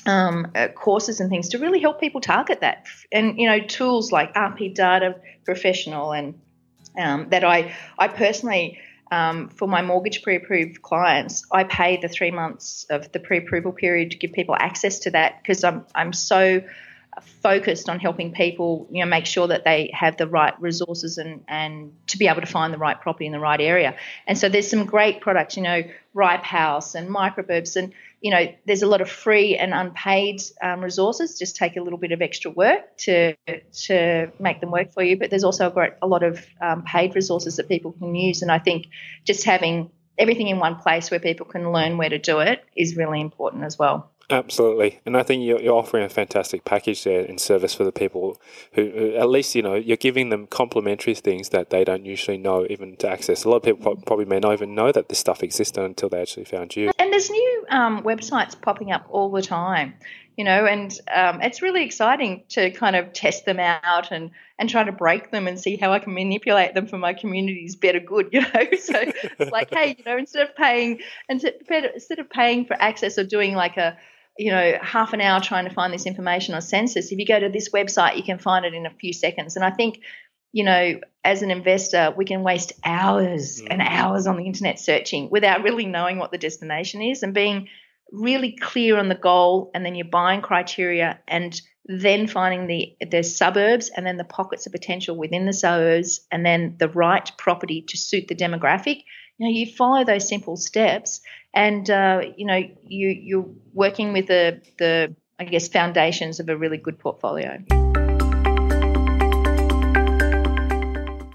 [0.06, 2.86] um, uh, courses and things to really help people target that.
[3.12, 6.40] And, you know, tools like RP Data Professional and
[6.98, 8.78] um, that I, I personally,
[9.10, 14.12] um, for my mortgage pre-approved clients, I pay the three months of the pre-approval period
[14.12, 16.62] to give people access to that because I'm I'm so
[17.22, 21.42] focused on helping people, you know, make sure that they have the right resources and,
[21.48, 23.96] and to be able to find the right property in the right area.
[24.26, 28.46] And so there's some great products, you know, Ripe House and Microburbs, and you know,
[28.66, 31.38] there's a lot of free and unpaid um, resources.
[31.38, 33.34] Just take a little bit of extra work to
[33.84, 35.18] to make them work for you.
[35.18, 38.42] But there's also a, great, a lot of um, paid resources that people can use.
[38.42, 38.86] And I think
[39.24, 42.96] just having everything in one place where people can learn where to do it is
[42.96, 44.10] really important as well.
[44.28, 47.92] Absolutely, and I think you're, you're offering a fantastic package there in service for the
[47.92, 48.40] people
[48.72, 52.36] who, who, at least you know, you're giving them complementary things that they don't usually
[52.36, 53.44] know even to access.
[53.44, 56.20] A lot of people probably may not even know that this stuff existed until they
[56.20, 56.90] actually found you.
[56.98, 59.94] And there's new um, websites popping up all the time,
[60.36, 64.68] you know, and um, it's really exciting to kind of test them out and and
[64.68, 68.00] try to break them and see how I can manipulate them for my community's better
[68.00, 68.48] good, you know.
[68.76, 69.02] So
[69.38, 73.54] it's like, hey, you know, instead of paying instead of paying for access or doing
[73.54, 73.96] like a
[74.38, 77.10] you know, half an hour trying to find this information on census.
[77.10, 79.56] If you go to this website, you can find it in a few seconds.
[79.56, 80.00] And I think,
[80.52, 83.68] you know, as an investor, we can waste hours mm.
[83.70, 87.68] and hours on the internet searching without really knowing what the destination is and being
[88.12, 93.22] really clear on the goal and then your buying criteria and then finding the the
[93.22, 97.82] suburbs and then the pockets of potential within the suburbs and then the right property
[97.88, 99.02] to suit the demographic.
[99.38, 101.20] You know, you follow those simple steps
[101.52, 106.56] and uh, you know you you're working with the the I guess foundations of a
[106.56, 107.62] really good portfolio.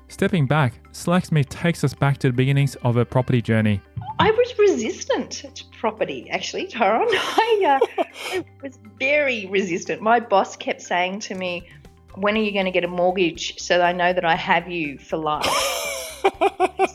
[0.08, 3.82] Stepping back, Slacksmith takes us back to the beginnings of a property journey.
[4.20, 7.08] I was resistant to property, actually, Tyron.
[7.12, 10.02] I, uh, I was very resistant.
[10.02, 11.68] My boss kept saying to me,
[12.16, 14.72] "When are you going to get a mortgage so that I know that I have
[14.72, 15.81] you for life?"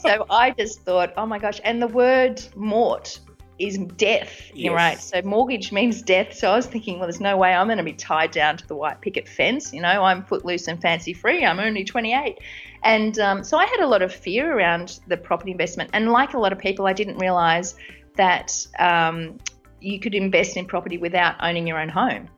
[0.01, 1.61] So I just thought, oh my gosh.
[1.65, 3.21] And the word mort
[3.59, 4.73] is death, yes.
[4.73, 5.01] right?
[5.01, 6.35] So mortgage means death.
[6.35, 8.67] So I was thinking, well, there's no way I'm going to be tied down to
[8.67, 9.73] the white picket fence.
[9.73, 11.45] You know, I'm footloose and fancy free.
[11.45, 12.39] I'm only 28.
[12.83, 15.91] And um, so I had a lot of fear around the property investment.
[15.93, 17.77] And like a lot of people, I didn't realize
[18.17, 19.39] that um,
[19.81, 22.29] you could invest in property without owning your own home.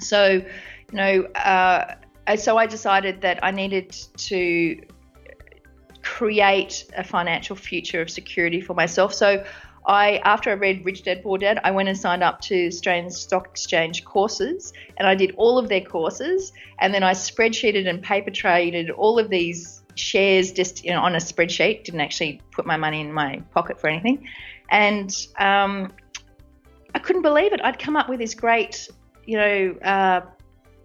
[0.00, 0.44] So, you
[0.92, 1.96] know, uh,
[2.36, 4.80] so I decided that I needed to
[6.06, 9.12] create a financial future of security for myself.
[9.12, 9.44] So
[9.86, 13.10] I, after I read Rich Dad Poor Dad, I went and signed up to Australian
[13.10, 18.02] Stock Exchange courses, and I did all of their courses, and then I spreadsheeted and
[18.02, 21.84] paper traded all of these shares just you know, on a spreadsheet.
[21.84, 24.28] Didn't actually put my money in my pocket for anything,
[24.70, 25.92] and um,
[26.94, 27.60] I couldn't believe it.
[27.62, 28.88] I'd come up with this great,
[29.24, 30.20] you know, uh,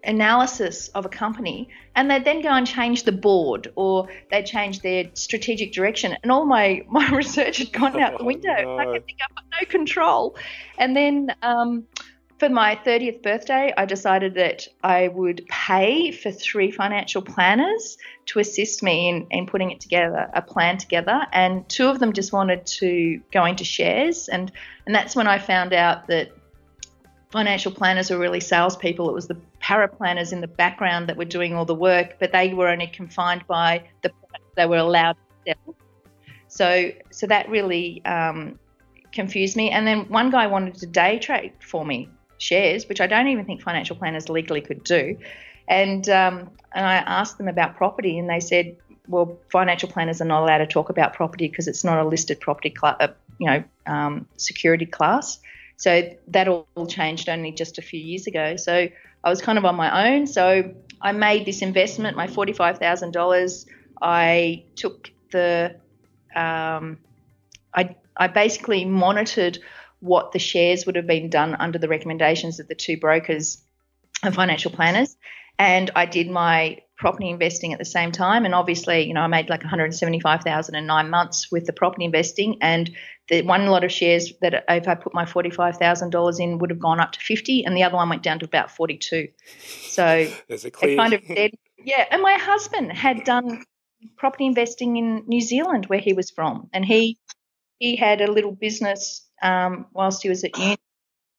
[0.04, 4.82] analysis of a company and they'd then go and change the board or they'd change
[4.82, 8.56] their strategic direction and all my, my research had gone out the window.
[8.58, 8.80] Oh, no.
[8.80, 10.36] I could think I've got no control.
[10.78, 11.86] And then um,
[12.42, 18.40] for my 30th birthday, I decided that I would pay for three financial planners to
[18.40, 21.28] assist me in, in putting it together, a plan together.
[21.32, 24.28] And two of them just wanted to go into shares.
[24.28, 24.52] And,
[24.88, 26.32] and that's when I found out that
[27.32, 29.10] financial planners were really salespeople.
[29.10, 32.32] It was the para planners in the background that were doing all the work, but
[32.32, 34.12] they were only confined by the
[34.56, 35.16] they were allowed
[35.46, 35.76] to sell.
[36.48, 38.60] So, so that really um,
[39.14, 39.72] confused me.
[39.72, 43.46] And then one guy wanted to day trade for me shares, which I don't even
[43.46, 45.18] think financial planners legally could do.
[45.68, 48.76] And um, and I asked them about property, and they said,
[49.08, 52.40] well, financial planners are not allowed to talk about property because it's not a listed
[52.40, 55.40] property, cl- uh, you know, um, security class.
[55.82, 58.56] So that all changed only just a few years ago.
[58.56, 58.88] So
[59.24, 60.28] I was kind of on my own.
[60.28, 63.66] So I made this investment, my $45,000.
[64.00, 65.76] I took the,
[66.36, 67.00] um,
[67.74, 69.58] I, I basically monitored
[70.02, 73.58] what the shares would have been done under the recommendations of the two brokers
[74.22, 75.18] and financial planners.
[75.58, 78.46] And I did my property investing at the same time.
[78.46, 82.60] And obviously, you know, I made like 175,000 in nine months with the property investing.
[82.62, 82.92] And
[83.28, 87.00] the one lot of shares that if I put my $45,000 in would have gone
[87.00, 89.30] up to 50 and the other one went down to about 42.
[89.88, 90.06] So
[90.48, 91.56] it kind of did.
[91.84, 92.06] Yeah.
[92.12, 93.64] And my husband had done
[94.16, 96.70] property investing in New Zealand where he was from.
[96.72, 97.18] And he,
[97.80, 100.78] he had a little business um, whilst he was at uni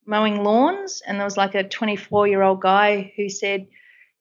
[0.05, 1.03] mowing lawns.
[1.07, 3.69] And there was like a 24 year old guy who said,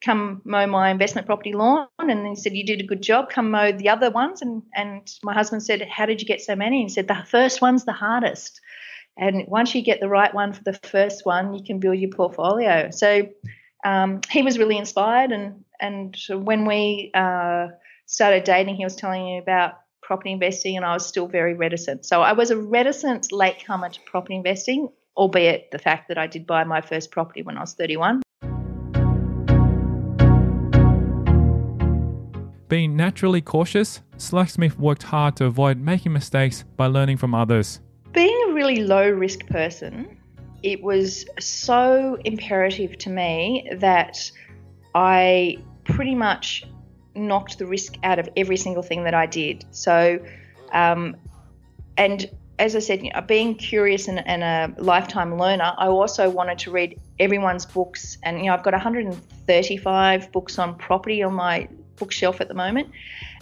[0.03, 1.87] come mow my investment property lawn.
[1.99, 3.29] And he said, You did a good job.
[3.29, 4.41] Come mow the other ones.
[4.41, 6.81] And, and my husband said, How did you get so many?
[6.81, 8.59] And he said, The first one's the hardest.
[9.17, 12.11] And once you get the right one for the first one, you can build your
[12.11, 12.89] portfolio.
[12.91, 13.27] So
[13.85, 15.31] um, he was really inspired.
[15.31, 17.67] And, and when we uh,
[18.05, 22.05] started dating, he was telling me about property investing, and I was still very reticent.
[22.05, 26.47] So I was a reticent latecomer to property investing, albeit the fact that I did
[26.47, 28.21] buy my first property when I was 31.
[32.71, 37.81] Being naturally cautious, Slacksmith worked hard to avoid making mistakes by learning from others.
[38.13, 40.17] Being a really low risk person,
[40.63, 44.31] it was so imperative to me that
[44.95, 46.63] I pretty much
[47.13, 49.65] knocked the risk out of every single thing that I did.
[49.71, 50.25] So,
[50.71, 51.17] um,
[51.97, 56.29] and as I said, you know, being curious and, and, a lifetime learner, I also
[56.29, 58.17] wanted to read everyone's books.
[58.23, 61.67] And you know, I've got 135 books on property on my
[62.01, 62.87] bookshelf at the moment.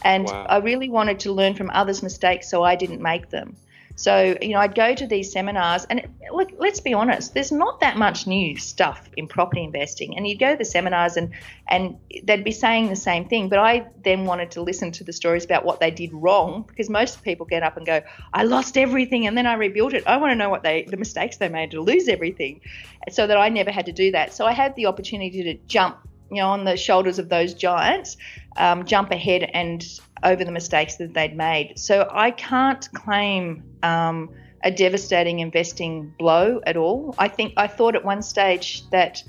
[0.04, 0.45] And wow.
[0.56, 3.56] I really wanted to learn from others' mistakes so I didn't make them.
[3.95, 7.82] So, you know, I'd go to these seminars, and look, let's be honest, there's not
[7.82, 10.15] that much new stuff in property investing.
[10.15, 11.34] And you'd go to the seminars, and
[11.67, 13.50] and they'd be saying the same thing.
[13.50, 13.74] But I
[14.06, 17.45] then wanted to listen to the stories about what they did wrong, because most people
[17.45, 20.39] get up and go, "I lost everything, and then I rebuilt it." I want to
[20.41, 22.62] know what they, the mistakes they made to lose everything,
[23.10, 24.34] so that I never had to do that.
[24.34, 25.98] So I had the opportunity to jump
[26.32, 28.18] you know, on the shoulders of those giants,
[28.58, 29.84] um, jump ahead and
[30.24, 31.80] over the mistakes that they'd made.
[31.80, 34.30] So I can't claim um,
[34.63, 37.15] a devastating investing blow at all.
[37.18, 39.24] I think I thought at one stage that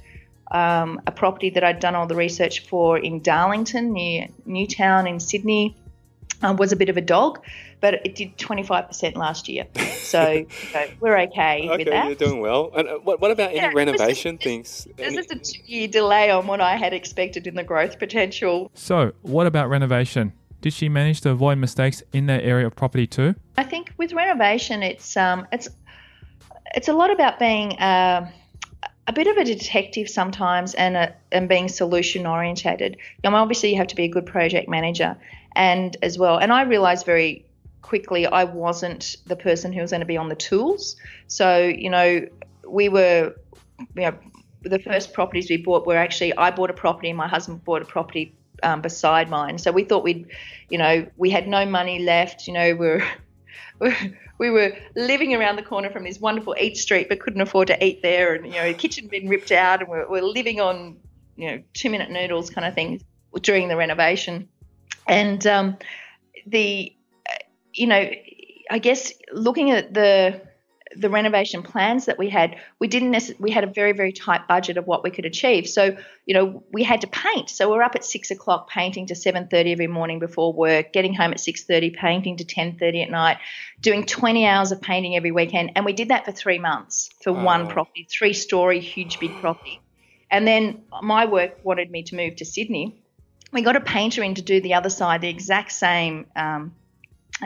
[0.51, 5.21] um, a property that I'd done all the research for in Darlington, near Newtown in
[5.21, 5.77] Sydney,
[6.43, 7.41] um, was a bit of a dog,
[7.81, 9.67] but it did 25% last year.
[9.75, 12.07] So, so we're okay, okay with that.
[12.07, 12.71] you're doing well.
[12.77, 14.89] And uh, what, what about any yeah, renovation just, things?
[14.97, 18.71] There's just a two year delay on what I had expected in the growth potential.
[18.75, 20.33] So, what about renovation?
[20.61, 23.35] Did she manage to avoid mistakes in that area of property too?
[23.57, 25.69] I think with renovation, it's um, it's
[26.75, 28.31] it's a lot about being uh,
[29.07, 32.97] a bit of a detective sometimes and a, and being solution orientated.
[33.25, 35.17] You know, obviously, you have to be a good project manager,
[35.61, 36.39] and as well.
[36.39, 37.45] And I realized very
[37.83, 40.97] quickly I wasn't the person who was going to be on the tools.
[41.27, 42.27] So, you know,
[42.67, 43.35] we were,
[43.95, 44.19] you know,
[44.63, 47.83] the first properties we bought were actually I bought a property and my husband bought
[47.83, 49.59] a property um, beside mine.
[49.59, 50.27] So we thought we'd,
[50.71, 52.47] you know, we had no money left.
[52.47, 53.05] You know, we were,
[54.39, 57.85] we were living around the corner from this wonderful eat street, but couldn't afford to
[57.85, 58.35] eat there.
[58.35, 60.97] And you know, the kitchen been ripped out, and we're, we're living on,
[61.37, 63.03] you know, two minute noodles kind of things
[63.43, 64.49] during the renovation.
[65.07, 65.77] And um,
[66.47, 66.95] the,
[67.73, 68.11] you know,
[68.71, 70.41] I guess looking at the
[70.97, 74.49] the renovation plans that we had, we didn't necess- we had a very very tight
[74.49, 75.69] budget of what we could achieve.
[75.69, 77.49] So you know we had to paint.
[77.51, 81.15] So we're up at six o'clock painting to seven thirty every morning before work, getting
[81.15, 83.39] home at six thirty, painting to ten thirty at night,
[83.81, 87.31] doing twenty hours of painting every weekend, and we did that for three months for
[87.31, 87.45] oh.
[87.45, 89.81] one property, three story, huge big property.
[90.31, 93.01] And then my work wanted me to move to Sydney
[93.53, 96.73] we got a painter in to do the other side, the exact same um,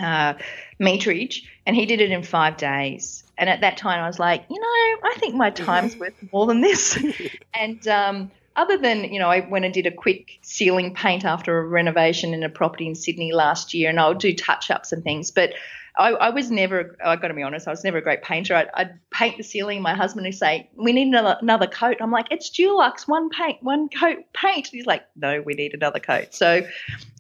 [0.01, 0.35] uh,
[0.81, 3.25] meterage, and he did it in five days.
[3.37, 6.47] And at that time, I was like, you know, I think my time's worth more
[6.47, 6.99] than this.
[7.55, 11.59] and um, other than, you know, I went and did a quick ceiling paint after
[11.59, 15.03] a renovation in a property in Sydney last year, and I'll do touch ups and
[15.03, 15.31] things.
[15.31, 15.55] But
[15.97, 18.55] I, I was never, I got to be honest, I was never a great painter.
[18.55, 19.81] I'd, I'd paint the ceiling.
[19.81, 23.59] My husband would say, "We need another, another coat." I'm like, "It's Dulux, one paint,
[23.63, 26.67] one coat paint." He's like, "No, we need another coat." So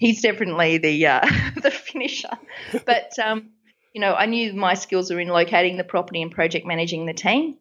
[0.01, 1.21] he's definitely the uh,
[1.63, 2.37] the finisher.
[2.85, 3.51] But um,
[3.93, 7.15] you know, I knew my skills were in locating the property and project managing the
[7.15, 7.57] team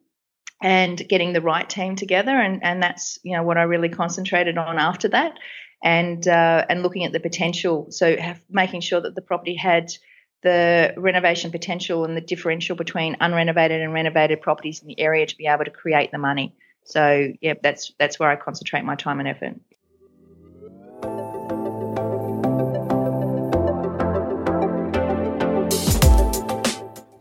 [0.60, 4.58] and getting the right team together, and and that's you know what I really concentrated
[4.58, 5.38] on after that,
[5.84, 7.86] and uh, and looking at the potential.
[7.90, 9.92] So have, making sure that the property had
[10.44, 15.36] the renovation potential and the differential between unrenovated and renovated properties in the area to
[15.36, 16.54] be able to create the money.
[16.84, 19.54] So yeah, that's that's where I concentrate my time and effort.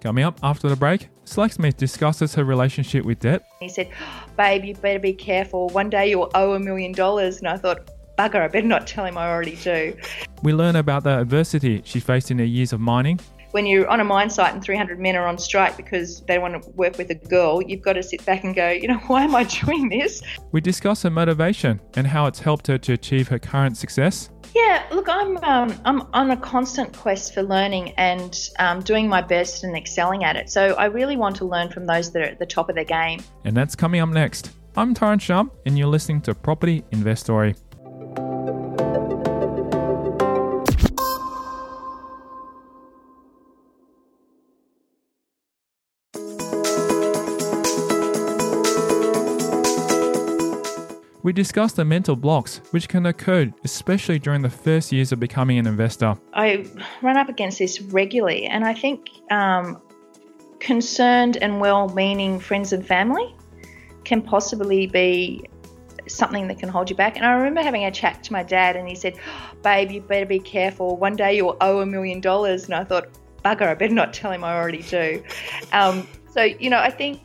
[0.02, 3.46] Coming up after the break, Slack-Smith discusses her relationship with debt.
[3.62, 5.70] He said, oh, Babe, you better be careful.
[5.70, 7.38] One day you'll owe a million dollars.
[7.38, 9.96] And I thought, bugger, I better not tell him I already do.
[10.44, 13.18] We learn about the adversity she faced in her years of mining.
[13.52, 16.62] When you're on a mine site and 300 men are on strike because they want
[16.62, 19.24] to work with a girl, you've got to sit back and go, you know, why
[19.24, 20.22] am I doing this?
[20.52, 24.32] We discuss her motivation and how it's helped her to achieve her current success.
[24.54, 29.22] Yeah, look, I'm um, I'm on a constant quest for learning and um, doing my
[29.22, 30.50] best and excelling at it.
[30.50, 32.84] So I really want to learn from those that are at the top of their
[32.84, 33.22] game.
[33.46, 34.52] And that's coming up next.
[34.76, 37.56] I'm Tyron Shum, and you're listening to Property Investory.
[51.34, 55.58] We discussed the mental blocks which can occur, especially during the first years of becoming
[55.58, 56.16] an investor.
[56.36, 56.64] I
[57.02, 59.82] run up against this regularly, and I think um,
[60.60, 63.36] concerned and well meaning friends and family
[64.04, 65.44] can possibly be
[66.08, 67.18] something that can hold you back.
[67.18, 69.16] And I remember having a chat to my dad, and he said,
[69.64, 70.98] Babe, you better be careful.
[70.98, 72.66] One day you'll owe a million dollars.
[72.66, 73.08] And I thought,
[73.44, 75.24] Bugger, I better not tell him I already do.
[75.72, 77.22] Um, so, you know, I think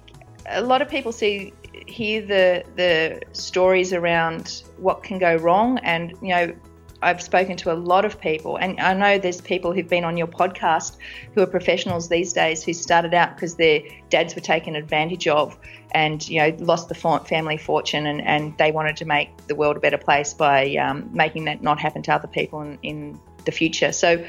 [0.46, 1.52] a lot of people see
[1.88, 6.54] hear the the stories around what can go wrong and you know
[7.00, 10.16] I've spoken to a lot of people, and I know there's people who've been on
[10.16, 10.96] your podcast
[11.32, 15.56] who are professionals these days who started out because their dads were taken advantage of
[15.92, 19.76] and, you know, lost the family fortune and, and they wanted to make the world
[19.76, 23.52] a better place by um, making that not happen to other people in, in the
[23.52, 23.92] future.
[23.92, 24.24] So,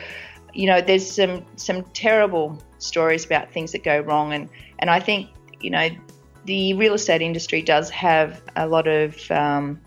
[0.54, 4.32] you know, there's some, some terrible stories about things that go wrong.
[4.32, 4.48] And,
[4.78, 5.30] and I think,
[5.60, 5.90] you know,
[6.50, 9.80] the real estate industry does have a lot of, um,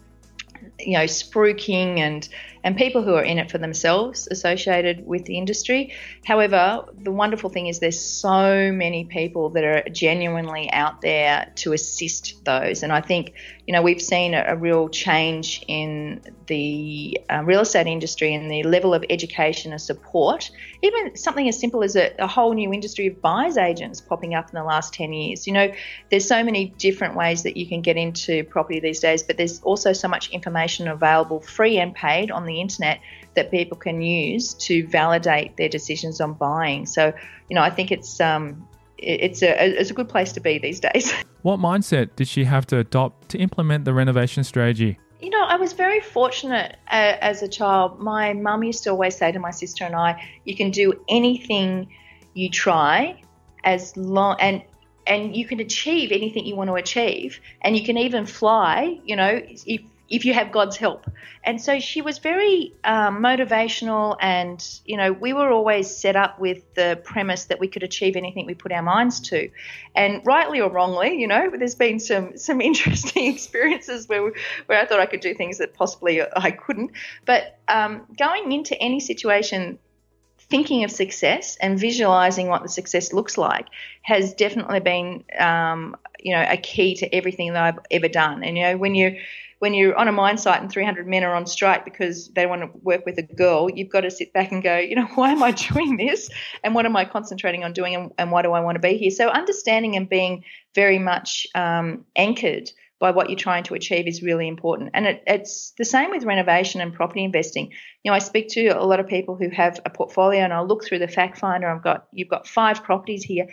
[0.79, 2.29] you know, spruiking and
[2.65, 5.93] and people who are in it for themselves associated with the industry.
[6.25, 11.73] However, the wonderful thing is there's so many people that are genuinely out there to
[11.73, 12.83] assist those.
[12.83, 13.35] And I think,
[13.67, 18.51] you know, we've seen a, a real change in the uh, real estate industry and
[18.51, 20.51] the level of education and support.
[20.83, 24.49] Even something as simple as a, a whole new industry of buyer's agents popping up
[24.51, 25.47] in the last 10 years.
[25.47, 25.73] You know,
[26.11, 29.61] there's so many different ways that you can get into property these days, but there's
[29.63, 33.01] also so much information available free and paid on the the internet
[33.35, 36.87] that people can use to validate their decisions on buying.
[36.87, 37.13] So,
[37.49, 40.81] you know, I think it's um, it's a it's a good place to be these
[40.81, 41.13] days.
[41.43, 45.01] What mindset did she have to adopt to implement the renovation strategy?
[45.21, 47.99] You know, I was very fortunate uh, as a child.
[47.99, 51.89] My mum used to always say to my sister and I, "You can do anything
[52.35, 53.21] you try,
[53.65, 54.63] as long and."
[55.05, 59.01] And you can achieve anything you want to achieve, and you can even fly.
[59.05, 61.11] You know, if if you have God's help.
[61.45, 66.39] And so she was very um, motivational, and you know, we were always set up
[66.39, 69.51] with the premise that we could achieve anything we put our minds to.
[69.95, 74.33] And rightly or wrongly, you know, there's been some some interesting experiences where
[74.67, 76.93] where I thought I could do things that possibly I couldn't.
[77.25, 79.79] But um, going into any situation
[80.53, 83.67] thinking of success and visualizing what the success looks like
[84.03, 88.45] has definitely been, um, you know, a key to everything that I've ever done.
[88.45, 89.17] And you know, when you
[89.63, 92.63] when you're on a mine site and 300 men are on strike because they want
[92.63, 95.31] to work with a girl, you've got to sit back and go, you know, why
[95.31, 96.29] am I doing this?
[96.65, 97.95] And what am I concentrating on doing?
[97.95, 99.13] And, and why do I want to be here?
[99.13, 100.43] So understanding and being
[100.75, 104.91] very much um, anchored by what you're trying to achieve is really important.
[104.95, 107.71] And it, it's the same with renovation and property investing.
[108.03, 110.67] You know, I speak to a lot of people who have a portfolio and I'll
[110.67, 111.69] look through the fact finder.
[111.69, 113.47] I've got, you've got five properties here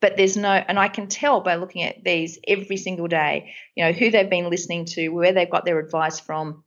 [0.00, 3.84] but there's no and i can tell by looking at these every single day you
[3.84, 6.62] know who they've been listening to where they've got their advice from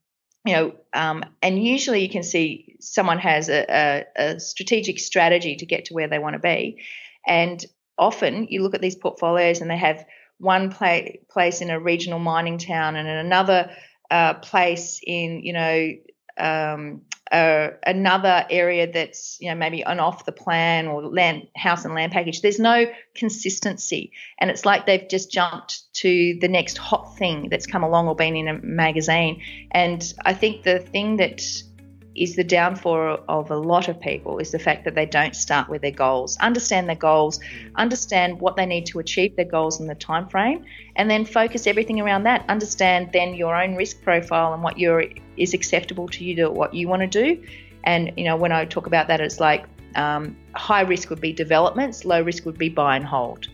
[0.46, 5.56] you know um, and usually you can see someone has a, a, a strategic strategy
[5.56, 6.82] to get to where they want to be.
[7.26, 7.64] And
[7.98, 10.06] often you look at these portfolios and they have
[10.40, 13.72] one play, place in a regional mining town and another
[14.10, 15.92] uh, place in you know
[16.38, 21.86] um, uh, another area that's you know maybe an off the plan or land house
[21.86, 22.42] and land package.
[22.42, 24.12] There's no consistency.
[24.40, 28.16] And it's like they've just jumped to the next hot thing that's come along or
[28.16, 29.42] been in a magazine.
[29.72, 31.42] And i think the thing that
[32.16, 35.70] is the downfall of a lot of people is the fact that they don't start
[35.70, 37.40] with their goals understand their goals
[37.76, 41.68] understand what they need to achieve their goals in the time frame and then focus
[41.68, 42.46] everything around that.
[42.50, 45.06] Understand then your own risk profile and what your
[45.38, 47.44] is acceptable to you to what you want to do.
[47.84, 51.34] And you know when i talk about that it's like um, high risk would be
[51.34, 53.48] developments low risk would be buy and hold.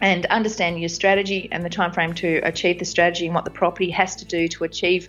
[0.00, 3.50] And understand your strategy and the time frame to achieve the strategy and what the
[3.50, 5.08] property has to do to achieve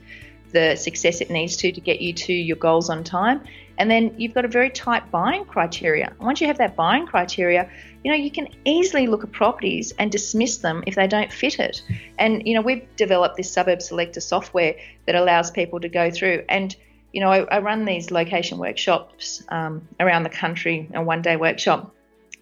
[0.55, 3.41] the success it needs to to get you to your goals on time.
[3.77, 6.13] And then you've got a very tight buying criteria.
[6.21, 7.69] Once you have that buying criteria,
[8.03, 11.59] you know, you can easily look at properties and dismiss them if they don't fit
[11.59, 11.81] it.
[12.17, 14.75] And, you know, we've developed this suburb selector software
[15.05, 16.45] that allows people to go through.
[16.47, 16.73] And,
[17.11, 21.35] you know, I, I run these location workshops um, around the country, a one day
[21.35, 21.93] workshop.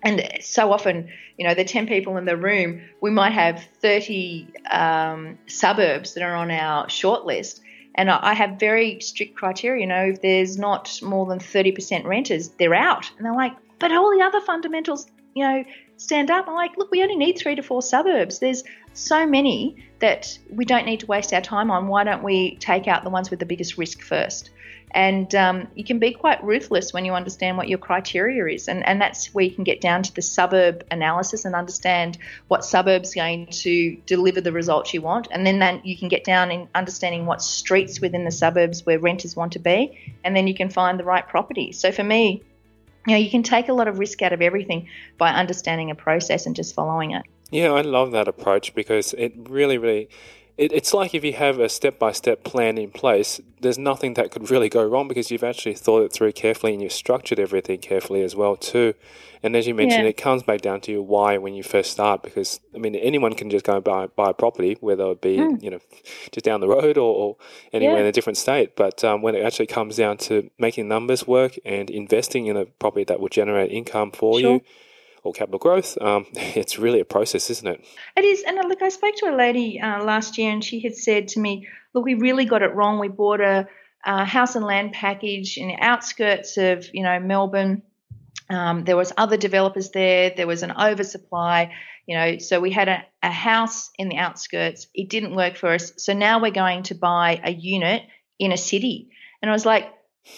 [0.03, 4.47] And so often, you know, the 10 people in the room, we might have 30
[4.69, 7.61] um, suburbs that are on our shortlist.
[7.95, 9.81] And I have very strict criteria.
[9.81, 13.11] You know, if there's not more than 30% renters, they're out.
[13.17, 15.63] And they're like, but all the other fundamentals, you know,
[15.97, 16.47] stand up.
[16.47, 18.39] I'm like, look, we only need three to four suburbs.
[18.39, 18.63] There's
[18.93, 21.87] so many that we don't need to waste our time on.
[21.87, 24.49] Why don't we take out the ones with the biggest risk first?
[24.93, 28.67] And um, you can be quite ruthless when you understand what your criteria is.
[28.67, 32.17] And, and that's where you can get down to the suburb analysis and understand
[32.47, 35.27] what suburb's going to deliver the results you want.
[35.31, 38.99] And then, then you can get down in understanding what streets within the suburbs where
[38.99, 40.15] renters want to be.
[40.23, 41.71] And then you can find the right property.
[41.71, 42.43] So for me,
[43.07, 44.87] you know, you can take a lot of risk out of everything
[45.17, 47.23] by understanding a process and just following it.
[47.51, 50.09] Yeah, I love that approach because it really, really
[50.57, 54.13] it, it's like if you have a step by step plan in place, there's nothing
[54.15, 57.39] that could really go wrong because you've actually thought it through carefully and you've structured
[57.39, 58.93] everything carefully as well too.
[59.41, 60.09] And as you mentioned, Yeah.
[60.09, 63.33] it comes back down to your why when you first start because I mean anyone
[63.33, 65.79] can just go and buy buy a property, whether it be you know
[66.31, 67.37] just down the road or, or
[67.73, 67.95] anywhere.
[67.95, 68.01] Yeah.
[68.01, 68.75] in a different state.
[68.75, 72.65] But um, when it actually comes down to making numbers work and investing in a
[72.65, 74.51] property that will generate income for Sure.
[74.53, 74.61] you
[75.23, 77.85] or capital growth, um, it's really a process, isn't it?
[78.15, 80.81] It is, and uh, look, I spoke to a lady uh, last year, and she
[80.81, 82.99] had said to me, "Look, we really got it wrong.
[82.99, 83.67] We bought a,
[84.05, 87.83] a house and land package in the outskirts of, you know, Melbourne.
[88.49, 90.33] Um, there was other developers there.
[90.35, 91.73] There was an oversupply,
[92.05, 92.37] you know.
[92.39, 94.87] So we had a, a house in the outskirts.
[94.93, 95.93] It didn't work for us.
[95.97, 98.03] So now we're going to buy a unit
[98.39, 99.09] in a city."
[99.41, 99.91] And I was like,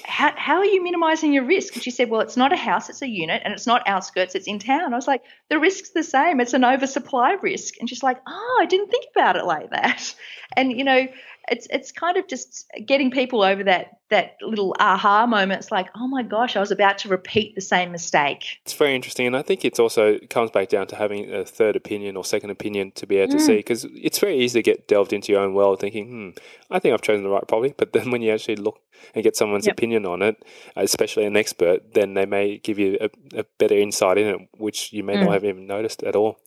[0.04, 1.76] how, how are you minimizing your risk?
[1.76, 4.34] And she said, well, it's not a house, it's a unit, and it's not outskirts,
[4.34, 4.94] it's in town.
[4.94, 6.40] I was like, the risk's the same.
[6.40, 7.76] It's an oversupply risk.
[7.80, 10.16] And she's like, oh, I didn't think about it like that.
[10.58, 11.08] And, you know,
[11.48, 15.62] it's it's kind of just getting people over that that little aha moment.
[15.62, 18.60] It's like, oh my gosh, I was about to repeat the same mistake.
[18.64, 21.46] It's very interesting, and I think it's also it comes back down to having a
[21.46, 24.64] third opinion or second opinion to be able to see because it's very easy to
[24.64, 26.30] get delved into your own world, thinking, "Hmm,
[26.72, 28.80] I think I've chosen the right property." But then when you actually look
[29.14, 29.78] and get someone's Yep.
[29.78, 30.44] opinion on it,
[30.76, 34.94] especially an expert, then they may give you a, a better insight in it, which
[34.94, 36.40] you may not have even noticed at all.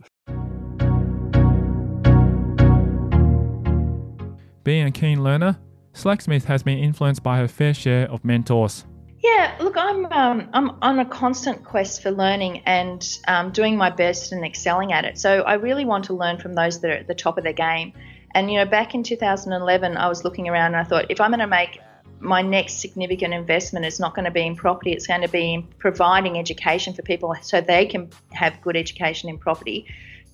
[4.68, 5.58] Being a keen learner,
[5.94, 8.84] Slack-Smith has been influenced by her fair share of mentors.
[9.20, 13.88] Yeah, look, I'm um, I'm on a constant quest for learning and um, doing my
[13.88, 15.16] best and excelling at it.
[15.16, 17.54] So I really want to learn from those that are at the top of their
[17.54, 17.94] game.
[18.34, 21.30] And you know, back in 2011, I was looking around and I thought, if I'm
[21.30, 21.80] going to make
[22.20, 24.92] my next significant investment, it's not going to be in property.
[24.92, 29.30] It's going to be in providing education for people so they can have good education
[29.30, 29.86] in property.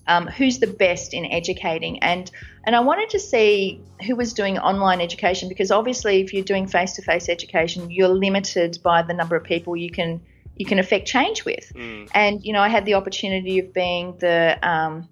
[0.07, 2.29] Um, who's the best in educating and
[2.63, 6.67] and I wanted to see who was doing online education because obviously if you're doing
[6.67, 10.21] face-to-face education you're limited by the number of people you can
[10.57, 11.71] you can affect change with
[12.13, 15.09] and you know I had the opportunity of being the um,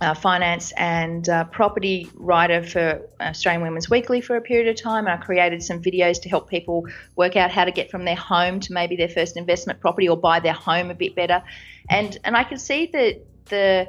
[0.00, 5.06] uh, finance and uh, property writer for Australian Women's Weekly for a period of time.
[5.06, 8.16] And I created some videos to help people work out how to get from their
[8.16, 11.42] home to maybe their first investment property or buy their home a bit better.
[11.88, 13.88] And and I could see that the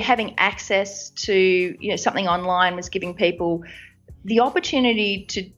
[0.00, 3.64] having access to you know something online was giving people
[4.24, 5.50] the opportunity to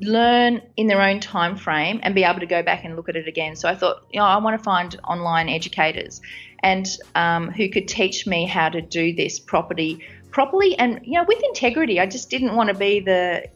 [0.00, 3.16] learn in their own time frame and be able to go back and look at
[3.16, 3.56] it again.
[3.56, 6.20] So I thought, you know, I want to find online educators
[6.60, 11.24] and um, who could teach me how to do this property properly and you know
[11.26, 12.00] with integrity.
[12.00, 13.48] I just didn't want to be the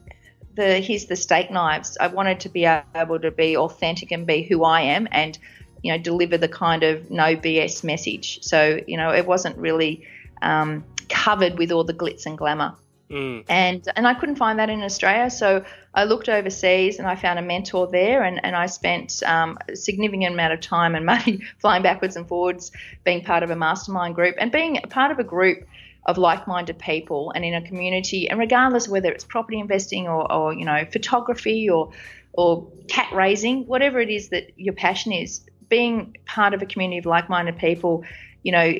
[0.54, 1.96] the here's the steak knives.
[2.00, 5.38] I wanted to be able to be authentic and be who I am and
[5.82, 8.42] you know deliver the kind of no BS message.
[8.42, 10.06] So you know it wasn't really
[10.40, 12.74] um, covered with all the glitz and glamour
[13.12, 13.44] Mm.
[13.50, 15.28] and and I couldn't find that in Australia.
[15.28, 19.58] So I looked overseas and I found a mentor there, and, and I spent um,
[19.68, 22.72] a significant amount of time and money flying backwards and forwards,
[23.04, 25.66] being part of a mastermind group and being part of a group
[26.06, 28.30] of like-minded people and in a community.
[28.30, 31.92] And regardless whether it's property investing or, or you know photography or
[32.32, 36.98] or cat raising, whatever it is that your passion is, being part of a community
[36.98, 38.04] of like-minded people,
[38.42, 38.74] you know,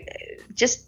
[0.52, 0.84] just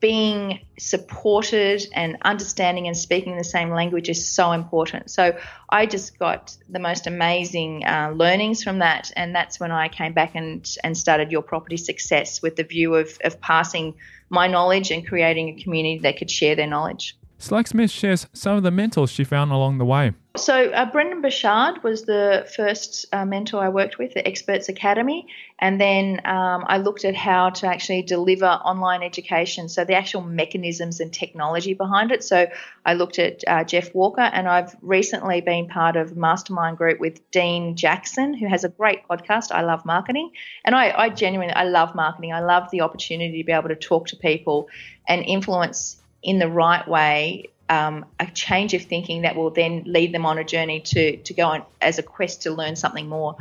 [0.00, 5.08] being supported and understanding and speaking the same language is so important.
[5.12, 9.86] So I just got the most amazing uh, learnings from that, and that's when I
[9.86, 13.94] came back and and started your property success with the view of of passing
[14.30, 17.16] my knowledge and creating a community that could share their knowledge.
[17.40, 20.12] Slack-Smith shares some of the mentors she found along the way.
[20.36, 25.26] So uh, Brendon Burchard was the first uh, mentor I worked with at Experts Academy,
[25.58, 29.68] and then um, I looked at how to actually deliver online education.
[29.68, 32.22] So the actual mechanisms and technology behind it.
[32.22, 32.46] So
[32.84, 37.00] I looked at uh, Jeff Walker, and I've recently been part of a mastermind group
[37.00, 39.50] with Dean Jackson, who has a great podcast.
[39.50, 40.30] I love marketing,
[40.64, 42.32] and I, I genuinely I love marketing.
[42.32, 44.68] I love the opportunity to be able to talk to people
[45.08, 50.12] and influence in the right way um, a change of thinking that will then lead
[50.12, 53.36] them on a journey to to go on as a quest to learn something more.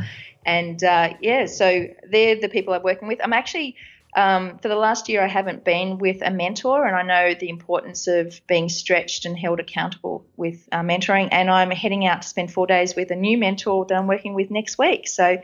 [0.45, 3.19] And uh, yeah, so they're the people I'm working with.
[3.23, 3.75] I'm actually
[4.15, 7.49] um, for the last year, I haven't been with a mentor, and I know the
[7.49, 11.29] importance of being stretched and held accountable with uh, mentoring.
[11.31, 14.33] And I'm heading out to spend four days with a new mentor that I'm working
[14.33, 15.07] with next week.
[15.07, 15.39] So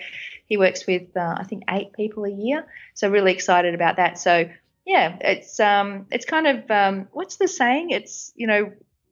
[0.48, 2.66] he works with, uh, I think, eight people a year.
[2.96, 4.18] So really excited about that.
[4.18, 4.50] So
[4.86, 7.92] yeah, it's um, it's kind of um, what's the saying?
[7.92, 8.72] It's you know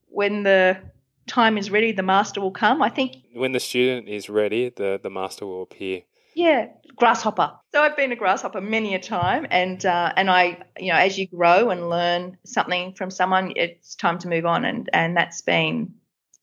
[0.10, 0.78] when the
[1.28, 2.82] time is ready, the master will come.
[2.82, 6.02] I think when the student is ready, the the master will appear.
[6.34, 7.52] Yeah, grasshopper.
[7.74, 11.18] So I've been a grasshopper many a time, and uh, and I, you know, as
[11.18, 15.42] you grow and learn something from someone, it's time to move on, and and that's
[15.42, 15.94] been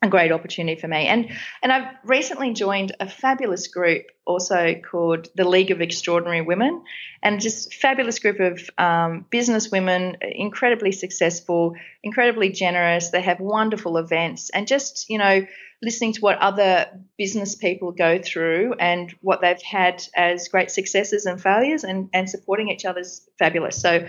[0.00, 1.06] a great opportunity for me.
[1.06, 1.30] And
[1.62, 6.84] and I've recently joined a fabulous group also called the League of Extraordinary Women,
[7.22, 13.10] and just fabulous group of um, business women, incredibly successful, incredibly generous.
[13.10, 15.44] They have wonderful events, and just you know
[15.82, 16.86] listening to what other
[17.16, 22.30] business people go through and what they've had as great successes and failures, and and
[22.30, 23.80] supporting each other's fabulous.
[23.80, 24.06] So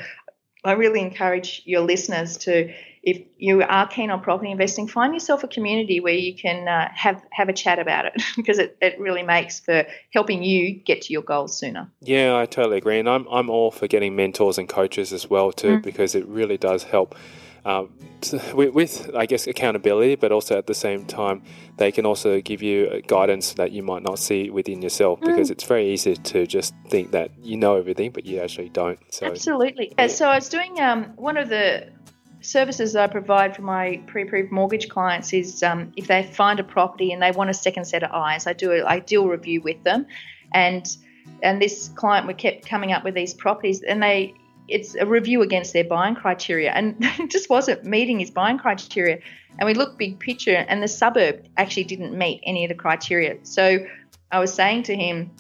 [0.64, 5.44] I really encourage your listeners to if you are keen on property investing, find yourself
[5.44, 9.00] a community where you can uh, have have a chat about it because it, it
[9.00, 11.90] really makes for helping you get to your goals sooner.
[12.02, 15.52] Yeah, I totally agree, and I'm I'm all for getting mentors and coaches as well
[15.52, 15.82] too mm.
[15.82, 17.16] because it really does help.
[17.66, 17.94] Um,
[18.54, 21.42] with, with, I guess, accountability, but also at the same time,
[21.78, 25.52] they can also give you guidance that you might not see within yourself because mm.
[25.52, 29.00] it's very easy to just think that you know everything, but you actually don't.
[29.14, 29.94] So, Absolutely.
[29.98, 31.90] Yeah, so I was doing um, one of the
[32.42, 37.12] services I provide for my pre-approved mortgage clients is um, if they find a property
[37.12, 39.84] and they want a second set of eyes, I do a I deal review with
[39.84, 40.06] them,
[40.54, 40.86] and
[41.44, 44.34] and this client we kept coming up with these properties and they
[44.72, 46.72] it's a review against their buying criteria.
[46.72, 49.20] And it just wasn't meeting his buying criteria.
[49.58, 53.38] And we looked big picture and the suburb actually didn't meet any of the criteria.
[53.44, 53.86] So
[54.32, 55.32] i was saying to him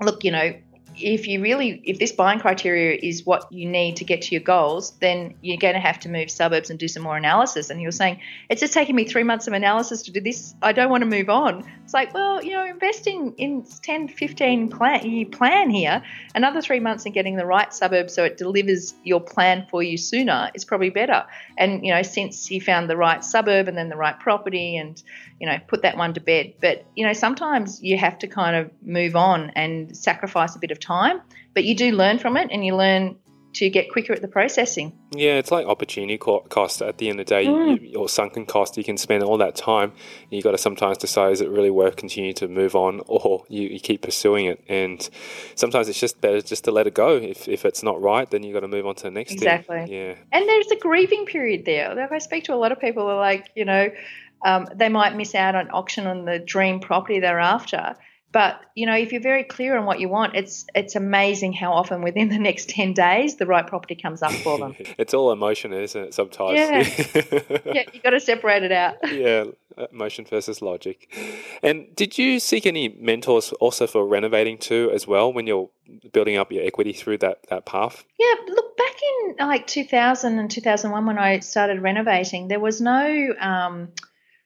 [0.00, 0.54] look you know
[0.98, 4.42] if you really if this buying criteria is what you need to get to your
[4.42, 7.70] goals then you're going to have to move suburbs and do some more analysis.
[7.70, 10.54] And you're saying it's just taking me three months of analysis to do this.
[10.62, 11.70] I don't want to move on.
[11.84, 16.02] It's like well you know investing in 10 15 plan you plan here.
[16.34, 19.98] Another three months in getting the right suburb so it delivers your plan for you
[19.98, 21.24] sooner is probably better.
[21.58, 25.02] And you know since you found the right suburb and then the right property and
[25.40, 28.56] you know put that one to bed but you know sometimes you have to kind
[28.56, 31.20] of move on and sacrifice a bit of time,
[31.54, 33.16] but you do learn from it and you learn
[33.56, 34.92] to get quicker at the processing.
[35.14, 37.90] Yeah, it's like opportunity cost at the end of the day, mm.
[37.90, 38.76] you, or sunken cost.
[38.76, 39.92] You can spend all that time.
[40.28, 43.68] You've got to sometimes decide is it really worth continuing to move on, or you,
[43.68, 44.62] you, keep pursuing it.
[44.68, 45.08] And
[45.54, 47.16] sometimes it's just better just to let it go.
[47.16, 49.86] If, if it's not right, then you've got to move on to the next exactly.
[49.86, 49.88] thing.
[49.92, 51.94] Yeah, and there's a grieving period there.
[51.94, 53.88] Like I speak to a lot of people, who are like, you know,
[54.44, 57.96] um, they might miss out on auction on the dream property they're after
[58.36, 61.72] but you know, if you're very clear on what you want, it's it's amazing how
[61.72, 64.74] often within the next ten days the right property comes up for them.
[64.98, 66.12] it's all emotion, isn't it?
[66.12, 66.58] Sometimes.
[66.58, 67.62] Yeah.
[67.74, 68.96] yeah, you got to separate it out.
[69.10, 69.44] yeah,
[69.90, 71.10] emotion versus logic.
[71.62, 75.70] And did you seek any mentors also for renovating too, as well, when you're
[76.12, 78.04] building up your equity through that that path?
[78.18, 83.34] Yeah, look back in like 2000 and 2001 when I started renovating, there was no.
[83.40, 83.92] Um,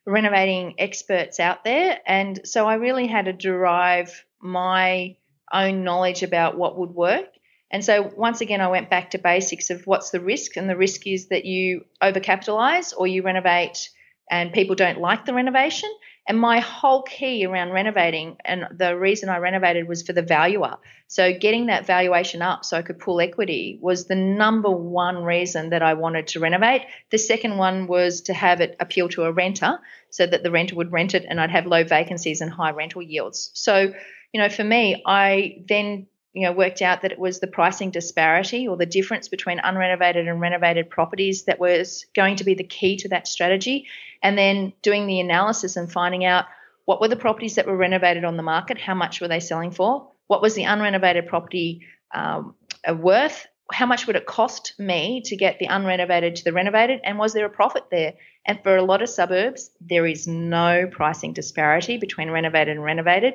[0.06, 1.98] renovating experts out there.
[2.06, 5.16] And so I really had to derive my
[5.52, 7.26] own knowledge about what would work.
[7.70, 10.56] And so once again, I went back to basics of what's the risk.
[10.56, 13.90] And the risk is that you overcapitalize or you renovate
[14.30, 15.90] and people don't like the renovation.
[16.30, 20.76] And my whole key around renovating, and the reason I renovated was for the valuer.
[21.08, 25.70] So getting that valuation up so I could pull equity was the number one reason
[25.70, 26.82] that I wanted to renovate.
[27.10, 30.76] The second one was to have it appeal to a renter so that the renter
[30.76, 33.50] would rent it and I'd have low vacancies and high rental yields.
[33.54, 33.92] So,
[34.32, 37.90] you know, for me, I then you know, worked out that it was the pricing
[37.90, 42.64] disparity or the difference between unrenovated and renovated properties that was going to be the
[42.64, 43.86] key to that strategy.
[44.22, 46.44] And then doing the analysis and finding out
[46.84, 49.70] what were the properties that were renovated on the market, how much were they selling
[49.70, 51.82] for, what was the unrenovated property
[52.14, 52.54] um,
[52.88, 57.18] worth, how much would it cost me to get the unrenovated to the renovated, and
[57.18, 58.14] was there a profit there?
[58.44, 63.34] And for a lot of suburbs, there is no pricing disparity between renovated and renovated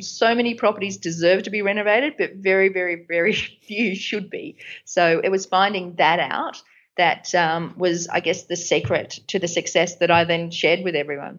[0.00, 3.32] so many properties deserve to be renovated, but very, very, very
[3.66, 4.56] few should be.
[4.84, 6.62] So it was finding that out
[6.96, 10.94] that um, was, I guess, the secret to the success that I then shared with
[10.94, 11.38] everyone.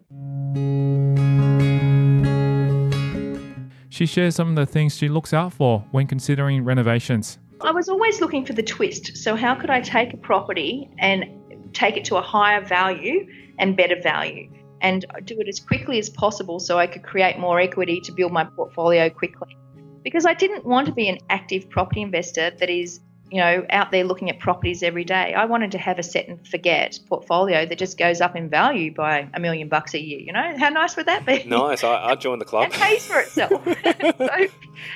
[3.88, 7.38] She shares some of the things she looks out for when considering renovations.
[7.60, 9.16] I was always looking for the twist.
[9.16, 11.24] So, how could I take a property and
[11.72, 13.26] take it to a higher value
[13.58, 14.48] and better value?
[14.80, 18.32] And do it as quickly as possible so I could create more equity to build
[18.32, 19.56] my portfolio quickly.
[20.02, 23.00] Because I didn't want to be an active property investor that is
[23.30, 25.34] you know, out there looking at properties every day.
[25.34, 28.92] I wanted to have a set and forget portfolio that just goes up in value
[28.92, 30.20] by a million bucks a year.
[30.20, 31.44] You know, how nice would that be?
[31.44, 31.84] Nice.
[31.84, 32.64] I, I joined the club.
[32.64, 33.62] and pays for itself.
[34.18, 34.46] so,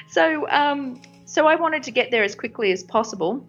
[0.09, 3.47] so, um, so I wanted to get there as quickly as possible,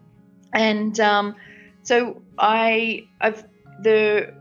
[0.54, 1.36] and um,
[1.84, 3.46] so I, I've
[3.82, 4.34] the,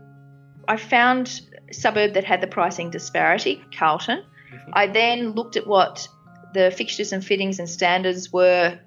[0.67, 1.41] I found
[1.73, 4.23] suburb that had the pricing disparity, Carlton.
[4.53, 4.71] Mm-hmm.
[4.73, 6.07] I then looked at what
[6.53, 8.79] the fixtures and fittings and standards were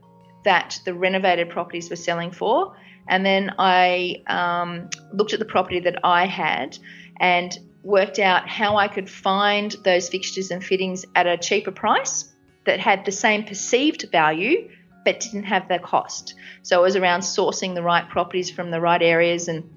[0.45, 2.77] that the renovated properties were selling for.
[3.09, 6.79] And then I um, looked at the property that I had
[7.19, 12.33] and worked out how I could find those fixtures and fittings at a cheaper price
[12.65, 14.69] that had the same perceived value
[15.05, 16.35] but didn't have the cost.
[16.63, 19.71] So it was around sourcing the right properties from the right areas and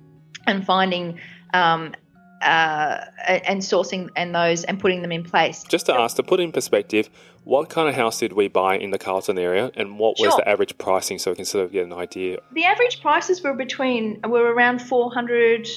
[0.48, 1.20] and finding
[1.54, 1.94] um,
[2.42, 5.64] uh, and sourcing and those and putting them in place.
[5.64, 7.10] Just to ask, to put in perspective,
[7.44, 10.38] what kind of house did we buy in the Carlton area, and what was Sure.
[10.38, 12.40] the average pricing, so we can sort of get an idea?
[12.54, 15.68] The average prices were between were around four hundred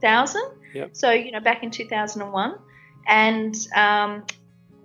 [0.00, 0.42] thousand.
[0.74, 0.90] Yep.
[0.96, 2.58] So you know back in two thousand and one,
[3.06, 4.24] and um,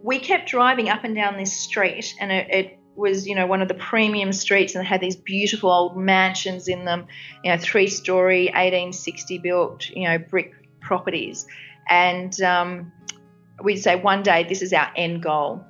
[0.01, 3.61] we kept driving up and down this street, and it, it was you know one
[3.61, 7.07] of the premium streets, and had these beautiful old mansions in them,
[7.43, 10.53] you know three story, eighteen sixty built, you know brick
[10.87, 11.45] properties,
[11.89, 12.91] and um,
[13.63, 15.63] we'd say one day this is our end goal,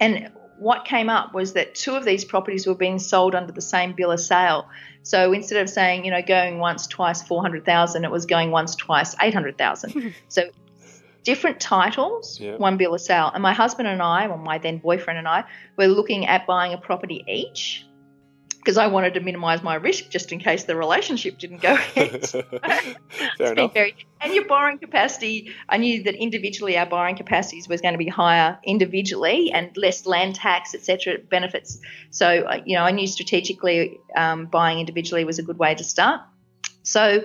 [0.00, 3.60] and what came up was that two of these properties were being sold under the
[3.60, 4.68] same bill of sale.
[5.02, 9.16] So instead of saying, you know, going once, twice, 400,000, it was going once, twice,
[9.20, 10.14] 800,000.
[10.28, 10.42] so
[11.24, 12.56] different titles, Yeah.
[12.56, 13.30] one bill of sale.
[13.34, 15.44] And my husband and I, or my then boyfriend and I,
[15.76, 17.84] were looking at buying a property each
[18.64, 22.26] because I wanted to minimize my risk just in case the relationship didn't go ahead.
[22.26, 22.42] Fair
[23.52, 23.74] enough.
[23.74, 27.98] very- and your borrowing capacity, I knew that individually our borrowing capacities was going to
[27.98, 31.18] be higher individually and less land tax, etc.
[31.18, 31.78] benefits.
[32.08, 35.84] So, uh, you know, I knew strategically um, buying individually was a good way to
[35.84, 36.22] start.
[36.84, 37.22] So,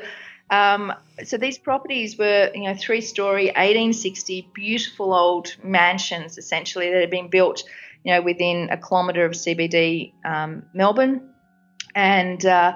[0.50, 0.92] um,
[1.24, 7.10] so these properties were, you know, three story, 1860, beautiful old mansions essentially that had
[7.10, 7.64] been built,
[8.04, 11.29] you know, within a kilometre of CBD um, Melbourne
[11.96, 12.76] and uh,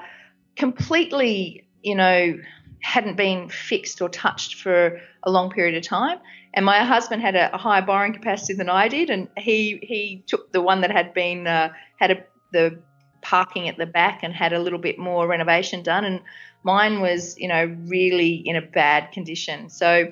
[0.55, 2.37] completely, you know,
[2.81, 6.19] hadn't been fixed or touched for a long period of time.
[6.53, 10.23] And my husband had a, a higher borrowing capacity than I did, and he he
[10.27, 12.79] took the one that had been uh, had a, the
[13.21, 16.21] parking at the back and had a little bit more renovation done, and
[16.63, 19.69] mine was you know really in a bad condition.
[19.69, 20.11] So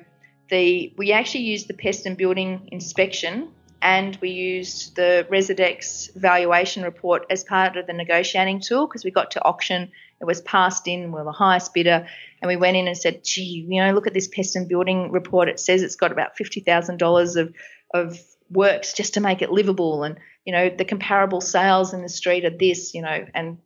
[0.50, 6.84] the we actually used the pest and building inspection and we used the Residex valuation
[6.84, 9.90] report as part of the negotiating tool because we got to auction.
[10.20, 12.06] It was passed in, we were the highest bidder,
[12.40, 15.10] and we went in and said, gee, you know, look at this pest and building
[15.10, 15.48] report.
[15.48, 17.54] It says it's got about $50,000 of,
[17.92, 20.04] of works just to make it livable.
[20.04, 23.58] And, you know, the comparable sales in the street are this, you know, and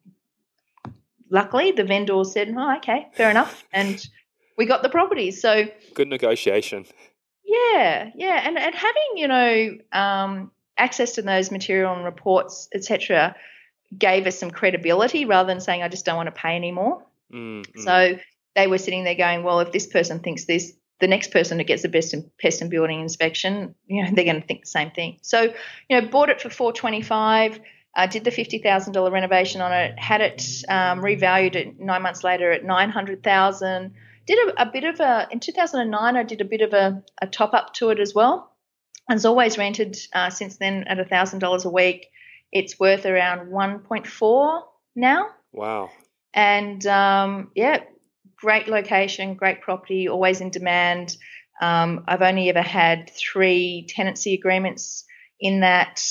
[1.30, 3.64] luckily the vendor said, oh, okay, fair enough.
[3.70, 4.02] And
[4.56, 5.30] we got the property.
[5.30, 6.86] So, Good negotiation.
[7.46, 13.36] Yeah, yeah, and and having you know um, access to those material and reports, etc.,
[13.96, 17.04] gave us some credibility rather than saying I just don't want to pay anymore.
[17.32, 17.82] Mm, mm.
[17.82, 18.18] So
[18.56, 21.64] they were sitting there going, well, if this person thinks this, the next person who
[21.64, 24.70] gets the best in pest and building inspection, you know, they're going to think the
[24.70, 25.18] same thing.
[25.22, 25.54] So
[25.88, 27.60] you know, bought it for four twenty five.
[27.94, 32.02] Uh, did the fifty thousand dollar renovation on it, had it um, revalued it nine
[32.02, 33.94] months later at nine hundred thousand.
[34.26, 36.16] Did a, a bit of a in two thousand and nine.
[36.16, 38.52] I did a bit of a, a top up to it as well.
[39.08, 42.08] And it's always rented uh, since then at thousand dollars a week.
[42.52, 44.64] It's worth around one point four
[44.94, 45.28] now.
[45.52, 45.90] wow.
[46.34, 47.82] And um, yeah,
[48.36, 51.16] great location, great property, always in demand.
[51.60, 55.04] Um, I've only ever had three tenancy agreements
[55.40, 56.02] in that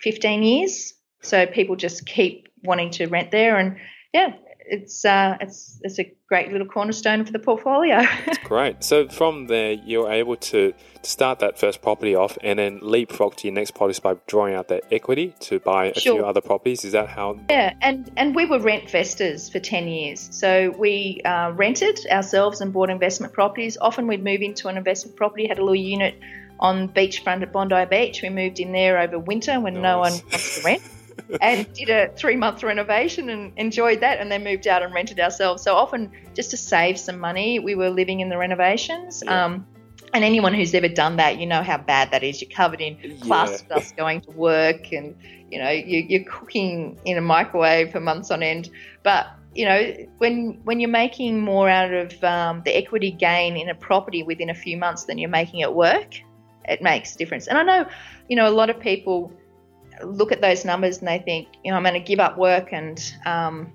[0.00, 0.94] 15 years.
[1.22, 3.56] So people just keep wanting to rent there.
[3.56, 3.76] And
[4.12, 4.32] yeah,
[4.66, 8.02] it's, uh, it's, it's a great little cornerstone for the portfolio.
[8.44, 8.84] Great.
[8.84, 13.48] So from there, you're able to start that first property off and then leapfrog to
[13.48, 16.84] your next property by drawing out that equity to buy a few other properties.
[16.84, 17.40] Is that how?
[17.50, 20.28] Yeah, and, and we were rent investors for 10 years.
[20.32, 23.76] So we uh, rented ourselves and bought investment properties.
[23.80, 26.14] Often we'd move into an investment property, had a little unit
[26.60, 28.22] on beachfront at Bondi Beach.
[28.22, 30.22] We moved in there over winter when no one Nice.
[30.22, 30.82] wants to rent
[31.40, 35.20] and did a three month renovation and enjoyed that and then moved out and rented
[35.20, 35.62] ourselves.
[35.62, 39.22] So often just to save some money, we were living in the renovations.
[39.24, 39.44] Yeah.
[39.44, 39.66] Um,
[40.12, 42.42] and anyone who's ever done that, you know how bad that is.
[42.42, 43.76] You're covered in plaster Yeah.
[43.76, 45.14] dust going to work, and
[45.50, 48.70] you know you, you're cooking in a microwave for months on end.
[49.04, 53.68] But you know when when you're making more out of um, the equity gain in
[53.68, 56.14] a property within a few months than you're making at work,
[56.64, 57.46] it makes a difference.
[57.46, 57.88] And I know,
[58.28, 59.32] you know, a lot of people
[60.04, 62.72] look at those numbers and they think, you know, I'm going to give up work
[62.72, 63.72] and um,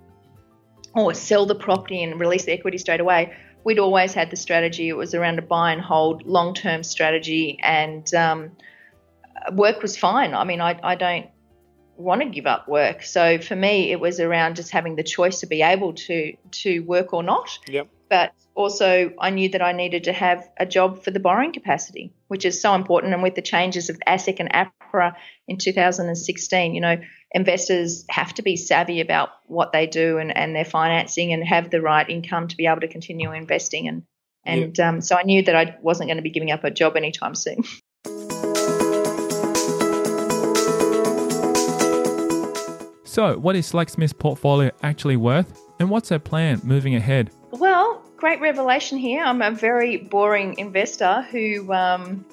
[0.93, 3.34] or sell the property and release the equity straight away.
[3.63, 4.89] We'd always had the strategy.
[4.89, 8.51] It was around a buy and hold long term strategy, and um,
[9.53, 10.34] work was fine.
[10.34, 11.28] I mean, I, I don't
[11.97, 13.03] want to give up work.
[13.03, 16.80] So for me, it was around just having the choice to be able to to
[16.82, 17.57] work or not.
[17.67, 17.88] Yep.
[18.09, 22.13] But also, I knew that I needed to have a job for the borrowing capacity,
[22.28, 23.13] which is so important.
[23.13, 24.71] And with the changes of ASIC and APRA
[25.48, 26.98] in 2016, you know,
[27.32, 31.70] investors have to be savvy about what they do and, and their financing and have
[31.70, 33.88] the right income to be able to continue investing.
[33.88, 34.04] And
[34.48, 36.96] and um, so I knew that I wasn't going to be giving up a job
[36.96, 37.64] anytime soon.
[43.16, 47.32] So, what is Slack-Smith's portfolio actually worth, and what's their plan moving ahead?
[47.52, 49.24] Well, great revelation here.
[49.24, 52.26] I'm a very boring investor who um,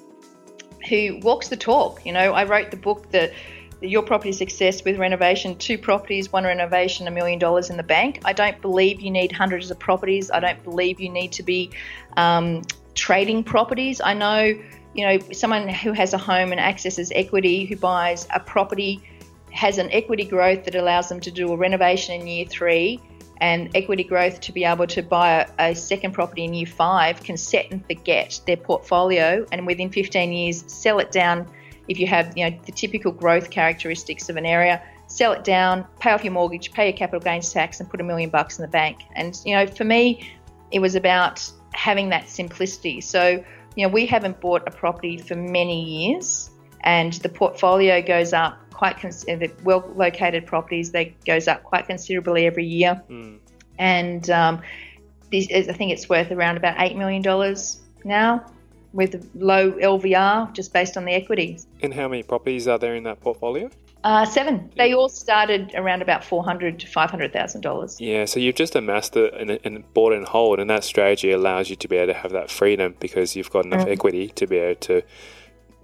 [0.89, 2.05] who walks the talk.
[2.05, 3.33] You know, I wrote the book that
[3.81, 8.21] your property success with renovation, two properties, one renovation, a million dollars in the bank.
[8.25, 10.31] I don't believe you need hundreds of properties.
[10.31, 11.71] I don't believe you need to be
[12.17, 12.63] um,
[12.95, 14.01] trading properties.
[14.01, 14.55] I know,
[14.95, 19.03] you know, someone who has a home and accesses equity who buys a property
[19.51, 22.99] has an equity growth that allows them to do a renovation in year three
[23.43, 27.21] and equity growth to be able to buy a, a, second property in year five
[27.25, 31.51] can set and forget their portfolio and within 15 years sell it down.
[31.89, 35.85] If you have you know the typical growth characteristics of an area sell it down
[35.99, 38.63] pay off your mortgage pay your capital gains tax and put a million bucks in
[38.63, 39.01] the bank.
[39.17, 40.31] And you know for me
[40.71, 43.01] it was about having that simplicity.
[43.01, 46.52] So you know we haven't bought a property for many years
[46.85, 51.87] and the portfolio goes up quite cons- the well located properties that goes up quite
[51.87, 53.39] considerably every year, mm.
[53.79, 54.61] and um,
[55.31, 58.45] this is, I think it's worth around about eight million dollars now
[58.93, 61.67] with low LVR just based on the equities.
[61.83, 63.71] And how many properties are there in that portfolio?
[64.05, 64.71] Uh, seven.
[64.77, 68.01] They all started around about four hundred to five hundred thousand dollars.
[68.01, 71.71] Yeah, so you've just amassed it and, and bought and hold, and that strategy allows
[71.71, 73.93] you to be able to have that freedom because you've got enough mm.
[73.93, 75.03] equity to be able to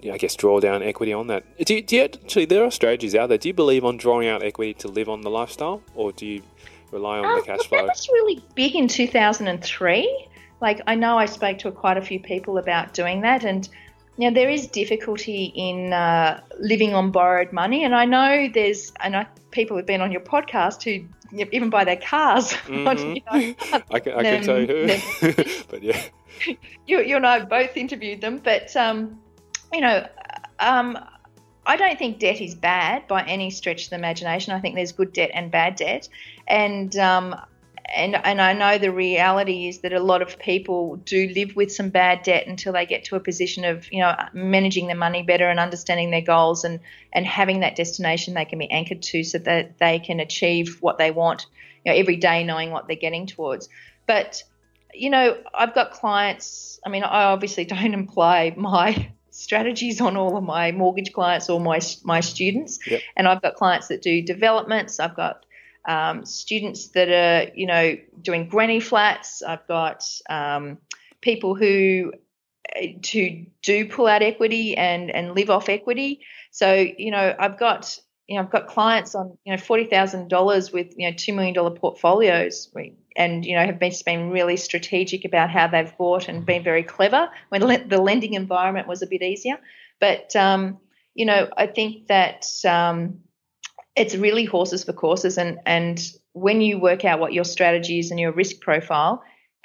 [0.05, 1.45] I guess, draw down equity on that.
[1.65, 3.39] Do you, do you, actually, there are strategies out there.
[3.39, 6.43] Do you believe on drawing out equity to live on the lifestyle, or do you
[6.93, 7.79] rely on um, the cash flow?
[7.79, 10.29] That was really big in 2003.
[10.61, 13.69] Like, I know I spoke to quite a few people about doing that, and
[14.19, 18.93] you know, there is difficulty in uh, living on borrowed money, and I know there's,
[19.01, 21.07] and I, people have been on your podcast who
[21.53, 22.53] even buy their cars.
[22.69, 23.15] Mm-hmm.
[23.15, 25.33] you know, I, can, I can tell you who,
[25.69, 26.01] but yeah.
[26.87, 29.21] You, you and I both interviewed them, but um,
[29.73, 30.07] you know,
[30.59, 30.99] um,
[31.67, 34.55] I don't think debt is bad by any stretch of the imagination.
[34.55, 36.09] I think there's good debt and bad debt,
[36.47, 37.35] and um,
[37.95, 41.73] and and I know the reality is that a lot of people do live with
[41.73, 45.23] some bad debt until they get to a position of you know managing their money
[45.23, 46.81] better and understanding their goals and
[47.13, 50.99] and having that destination they can be anchored to so that they can achieve what
[50.99, 51.47] they want
[51.85, 53.69] you know every day knowing what they're getting towards.
[54.07, 54.43] But
[54.93, 56.81] you know I've got clients.
[56.85, 61.61] I mean I obviously don't imply my strategies on all of my mortgage clients or
[61.61, 62.79] my my students.
[62.87, 63.01] Yep.
[63.17, 64.99] And I've got clients that do developments.
[64.99, 65.47] I've got
[65.87, 69.43] um, students that are you know doing granny flats.
[69.43, 70.79] I've got um,
[71.21, 72.13] people who
[73.03, 76.21] to do pull out equity and and live off equity.
[76.51, 80.29] So you know I've got you know I've got clients on you know forty thousand
[80.29, 82.71] dollars with you know two million dollar portfolios
[83.19, 86.85] and you know have been, been really strategic about how they've bought and been very
[86.85, 89.59] clever when le- the lending environment was a bit easier.
[90.01, 90.79] But um,
[91.15, 93.19] you know, I think that um,
[93.97, 96.01] it's really horses for courses, and and
[96.33, 99.23] when you work out what your strategy is and your risk profile,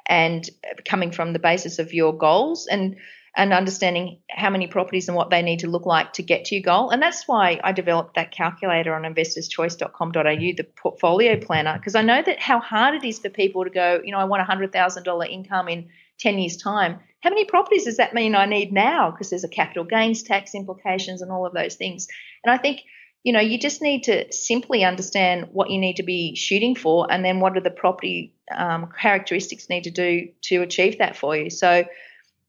[0.07, 0.49] and
[0.83, 2.97] coming from the basis of your goals and
[3.35, 6.55] and understanding how many properties and what they need to look like to get to
[6.55, 6.91] your goal.
[6.91, 12.21] And that's why I developed that calculator on investorschoice.com.au, the portfolio planner, because I know
[12.21, 15.29] that how hard it is for people to go, you know, I want a $100,000
[15.29, 16.99] income in 10 years' time.
[17.21, 19.09] How many properties does that mean I need now?
[19.09, 22.07] Because there's a capital gains tax implications and all of those things.
[22.43, 22.81] And I think,
[23.23, 27.11] you know, you just need to simply understand what you need to be shooting for
[27.11, 31.35] and then what are the property um, characteristics need to do to achieve that for
[31.35, 31.49] you.
[31.49, 31.85] So,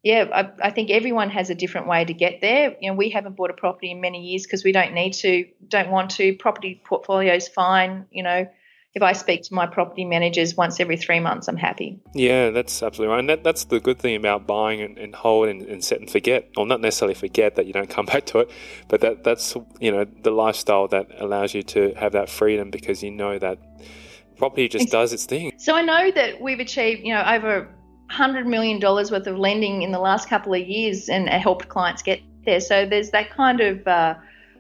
[0.05, 2.77] yeah, I, I, think everyone has a different way to get there.
[2.79, 5.47] You know, we haven't bought a property in many years because we don't need to,
[5.67, 6.37] don't want to.
[6.37, 8.05] Property portfolio is fine.
[8.11, 8.47] You know,
[8.93, 12.03] if I speak to my property managers once every three months, I'm happy.
[12.13, 13.21] Yeah, that's absolutely right.
[13.21, 16.11] And that, that's the good thing about buying and, and hold and, and, set and
[16.11, 18.51] forget, or not necessarily forget that you don't come back to it,
[18.89, 23.03] but that that's you know the lifestyle that allows you to have that freedom because
[23.03, 23.59] you know that
[24.37, 25.53] property just does its thing.
[25.57, 27.69] So I know that we've achieved, you know, over
[28.15, 32.21] $100 million worth of lending in the last couple of years and helped clients get
[32.45, 32.61] there.
[32.61, 34.15] So there's that kind of uh,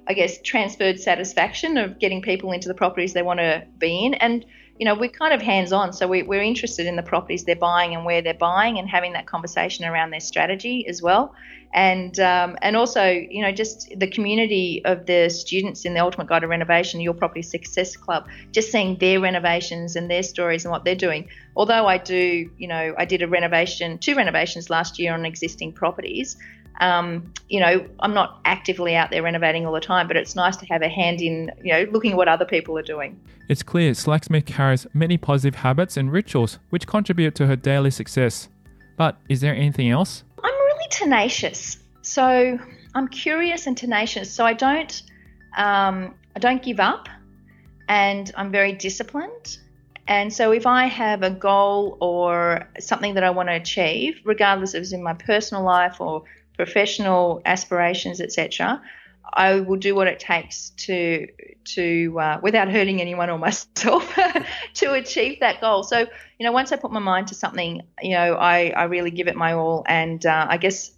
[0.06, 4.14] I guess, transferred satisfaction of getting people into the properties they want to be in.
[4.14, 4.44] And,
[4.78, 5.92] you know, we're kind of hands on.
[5.92, 9.14] So we, we're interested in the properties they're buying and where they're buying and having
[9.14, 11.34] that conversation around their strategy as well.
[11.72, 16.28] And, um, and also, you know, just the community of the students in the Ultimate
[16.28, 20.70] Guide to Renovation, Your Property Success Club, just seeing their renovations and their stories and
[20.70, 21.28] what they're doing.
[21.56, 25.72] Although I do, you know, I did a renovation, two renovations last year on existing
[25.72, 26.36] properties.
[26.80, 30.56] Um, you know, I'm not actively out there renovating all the time, but it's nice
[30.56, 33.20] to have a hand in, you know, looking at what other people are doing.
[33.48, 38.48] It's clear Slack-Smith carries many positive habits and rituals which contribute to her daily success.
[38.96, 40.24] But is there anything else?
[40.42, 41.78] I'm really tenacious.
[42.02, 42.58] So
[42.94, 44.32] I'm curious and tenacious.
[44.32, 45.02] So I don't,
[45.56, 47.08] um, I don't give up,
[47.88, 49.58] and I'm very disciplined.
[50.06, 54.74] And so if I have a goal or something that I want to achieve, regardless
[54.74, 56.24] if it's in my personal life or
[56.56, 58.82] professional aspirations, etc.,
[59.32, 61.26] I will do what it takes to
[61.64, 64.16] to uh, without hurting anyone or myself
[64.74, 65.82] to achieve that goal.
[65.82, 66.00] So
[66.38, 69.28] you know, once I put my mind to something, you know, I I really give
[69.28, 70.90] it my all, and uh, I guess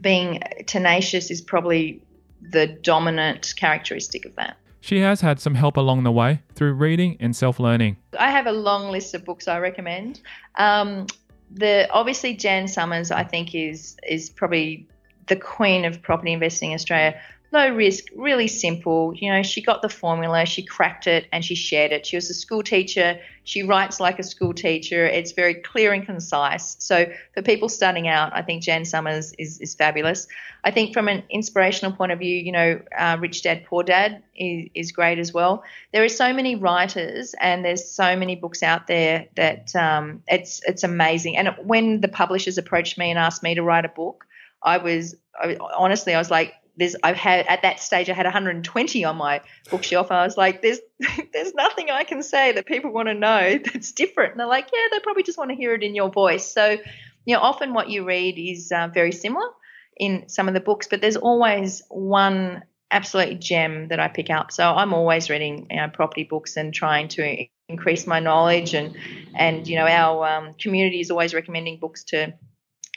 [0.00, 2.02] being tenacious is probably
[2.40, 4.56] the dominant characteristic of that.
[4.80, 7.96] She has had some help along the way through reading and self learning.
[8.18, 10.20] I have a long list of books I recommend.
[10.56, 11.06] Um,
[11.50, 14.86] the obviously Jan Somers, I think, is is probably
[15.26, 17.20] the queen of property investing in Australia.
[17.50, 19.14] Low risk, really simple.
[19.14, 22.04] You know, she got the formula, she cracked it, and she shared it.
[22.04, 23.18] She was a school teacher.
[23.44, 25.06] She writes like a school teacher.
[25.06, 26.76] It's very clear and concise.
[26.78, 30.26] So for people starting out, I think Jan Somers is, is fabulous.
[30.62, 34.22] I think from an inspirational point of view, you know, uh, Rich Dad Poor Dad
[34.36, 35.64] is, is great as well.
[35.94, 40.60] There are so many writers, and there's so many books out there that um, it's
[40.66, 41.38] it's amazing.
[41.38, 44.26] And when the publishers approached me and asked me to write a book,
[44.62, 48.26] I was I, honestly I was like there's I've had at that stage I had
[48.26, 50.10] 120 on my bookshelf.
[50.10, 50.80] I was like, there's
[51.32, 54.32] there's nothing I can say that people want to know that's different.
[54.32, 56.50] And they're like, yeah, they probably just want to hear it in your voice.
[56.52, 56.78] So,
[57.24, 59.48] you know, often what you read is uh, very similar
[59.96, 64.52] in some of the books, but there's always one absolute gem that I pick up.
[64.52, 68.96] So I'm always reading you know, property books and trying to increase my knowledge and
[69.34, 72.32] and you know our um, community is always recommending books to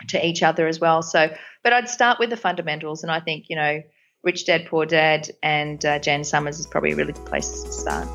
[0.10, 1.02] to each other as well.
[1.02, 1.34] So,
[1.64, 3.82] but I'd start with the fundamentals, and I think you know,
[4.24, 7.72] Rich Dad Poor Dad and uh, Jan Somers is probably a really good place to
[7.72, 8.08] start.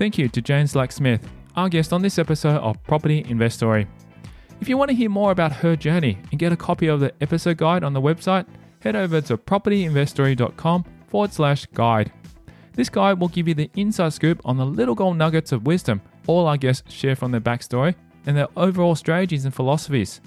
[0.00, 3.86] Thank you to Jane Slack Smith, our guest on this episode of Property Investory.
[4.60, 7.12] If you want to hear more about her journey and get a copy of the
[7.20, 8.46] episode guide on the website,
[8.80, 12.12] head over to propertyinvestory.com forward slash guide.
[12.74, 16.00] This guide will give you the inside scoop on the little gold nuggets of wisdom
[16.26, 17.94] all our guests share from their backstory
[18.26, 20.20] and their overall strategies and philosophies.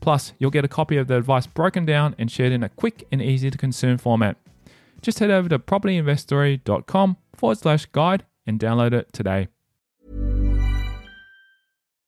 [0.00, 3.06] Plus, you'll get a copy of the advice broken down and shared in a quick
[3.12, 4.36] and easy to consume format.
[5.00, 9.48] Just head over to propertyinvestory.com forward slash guide and download it today.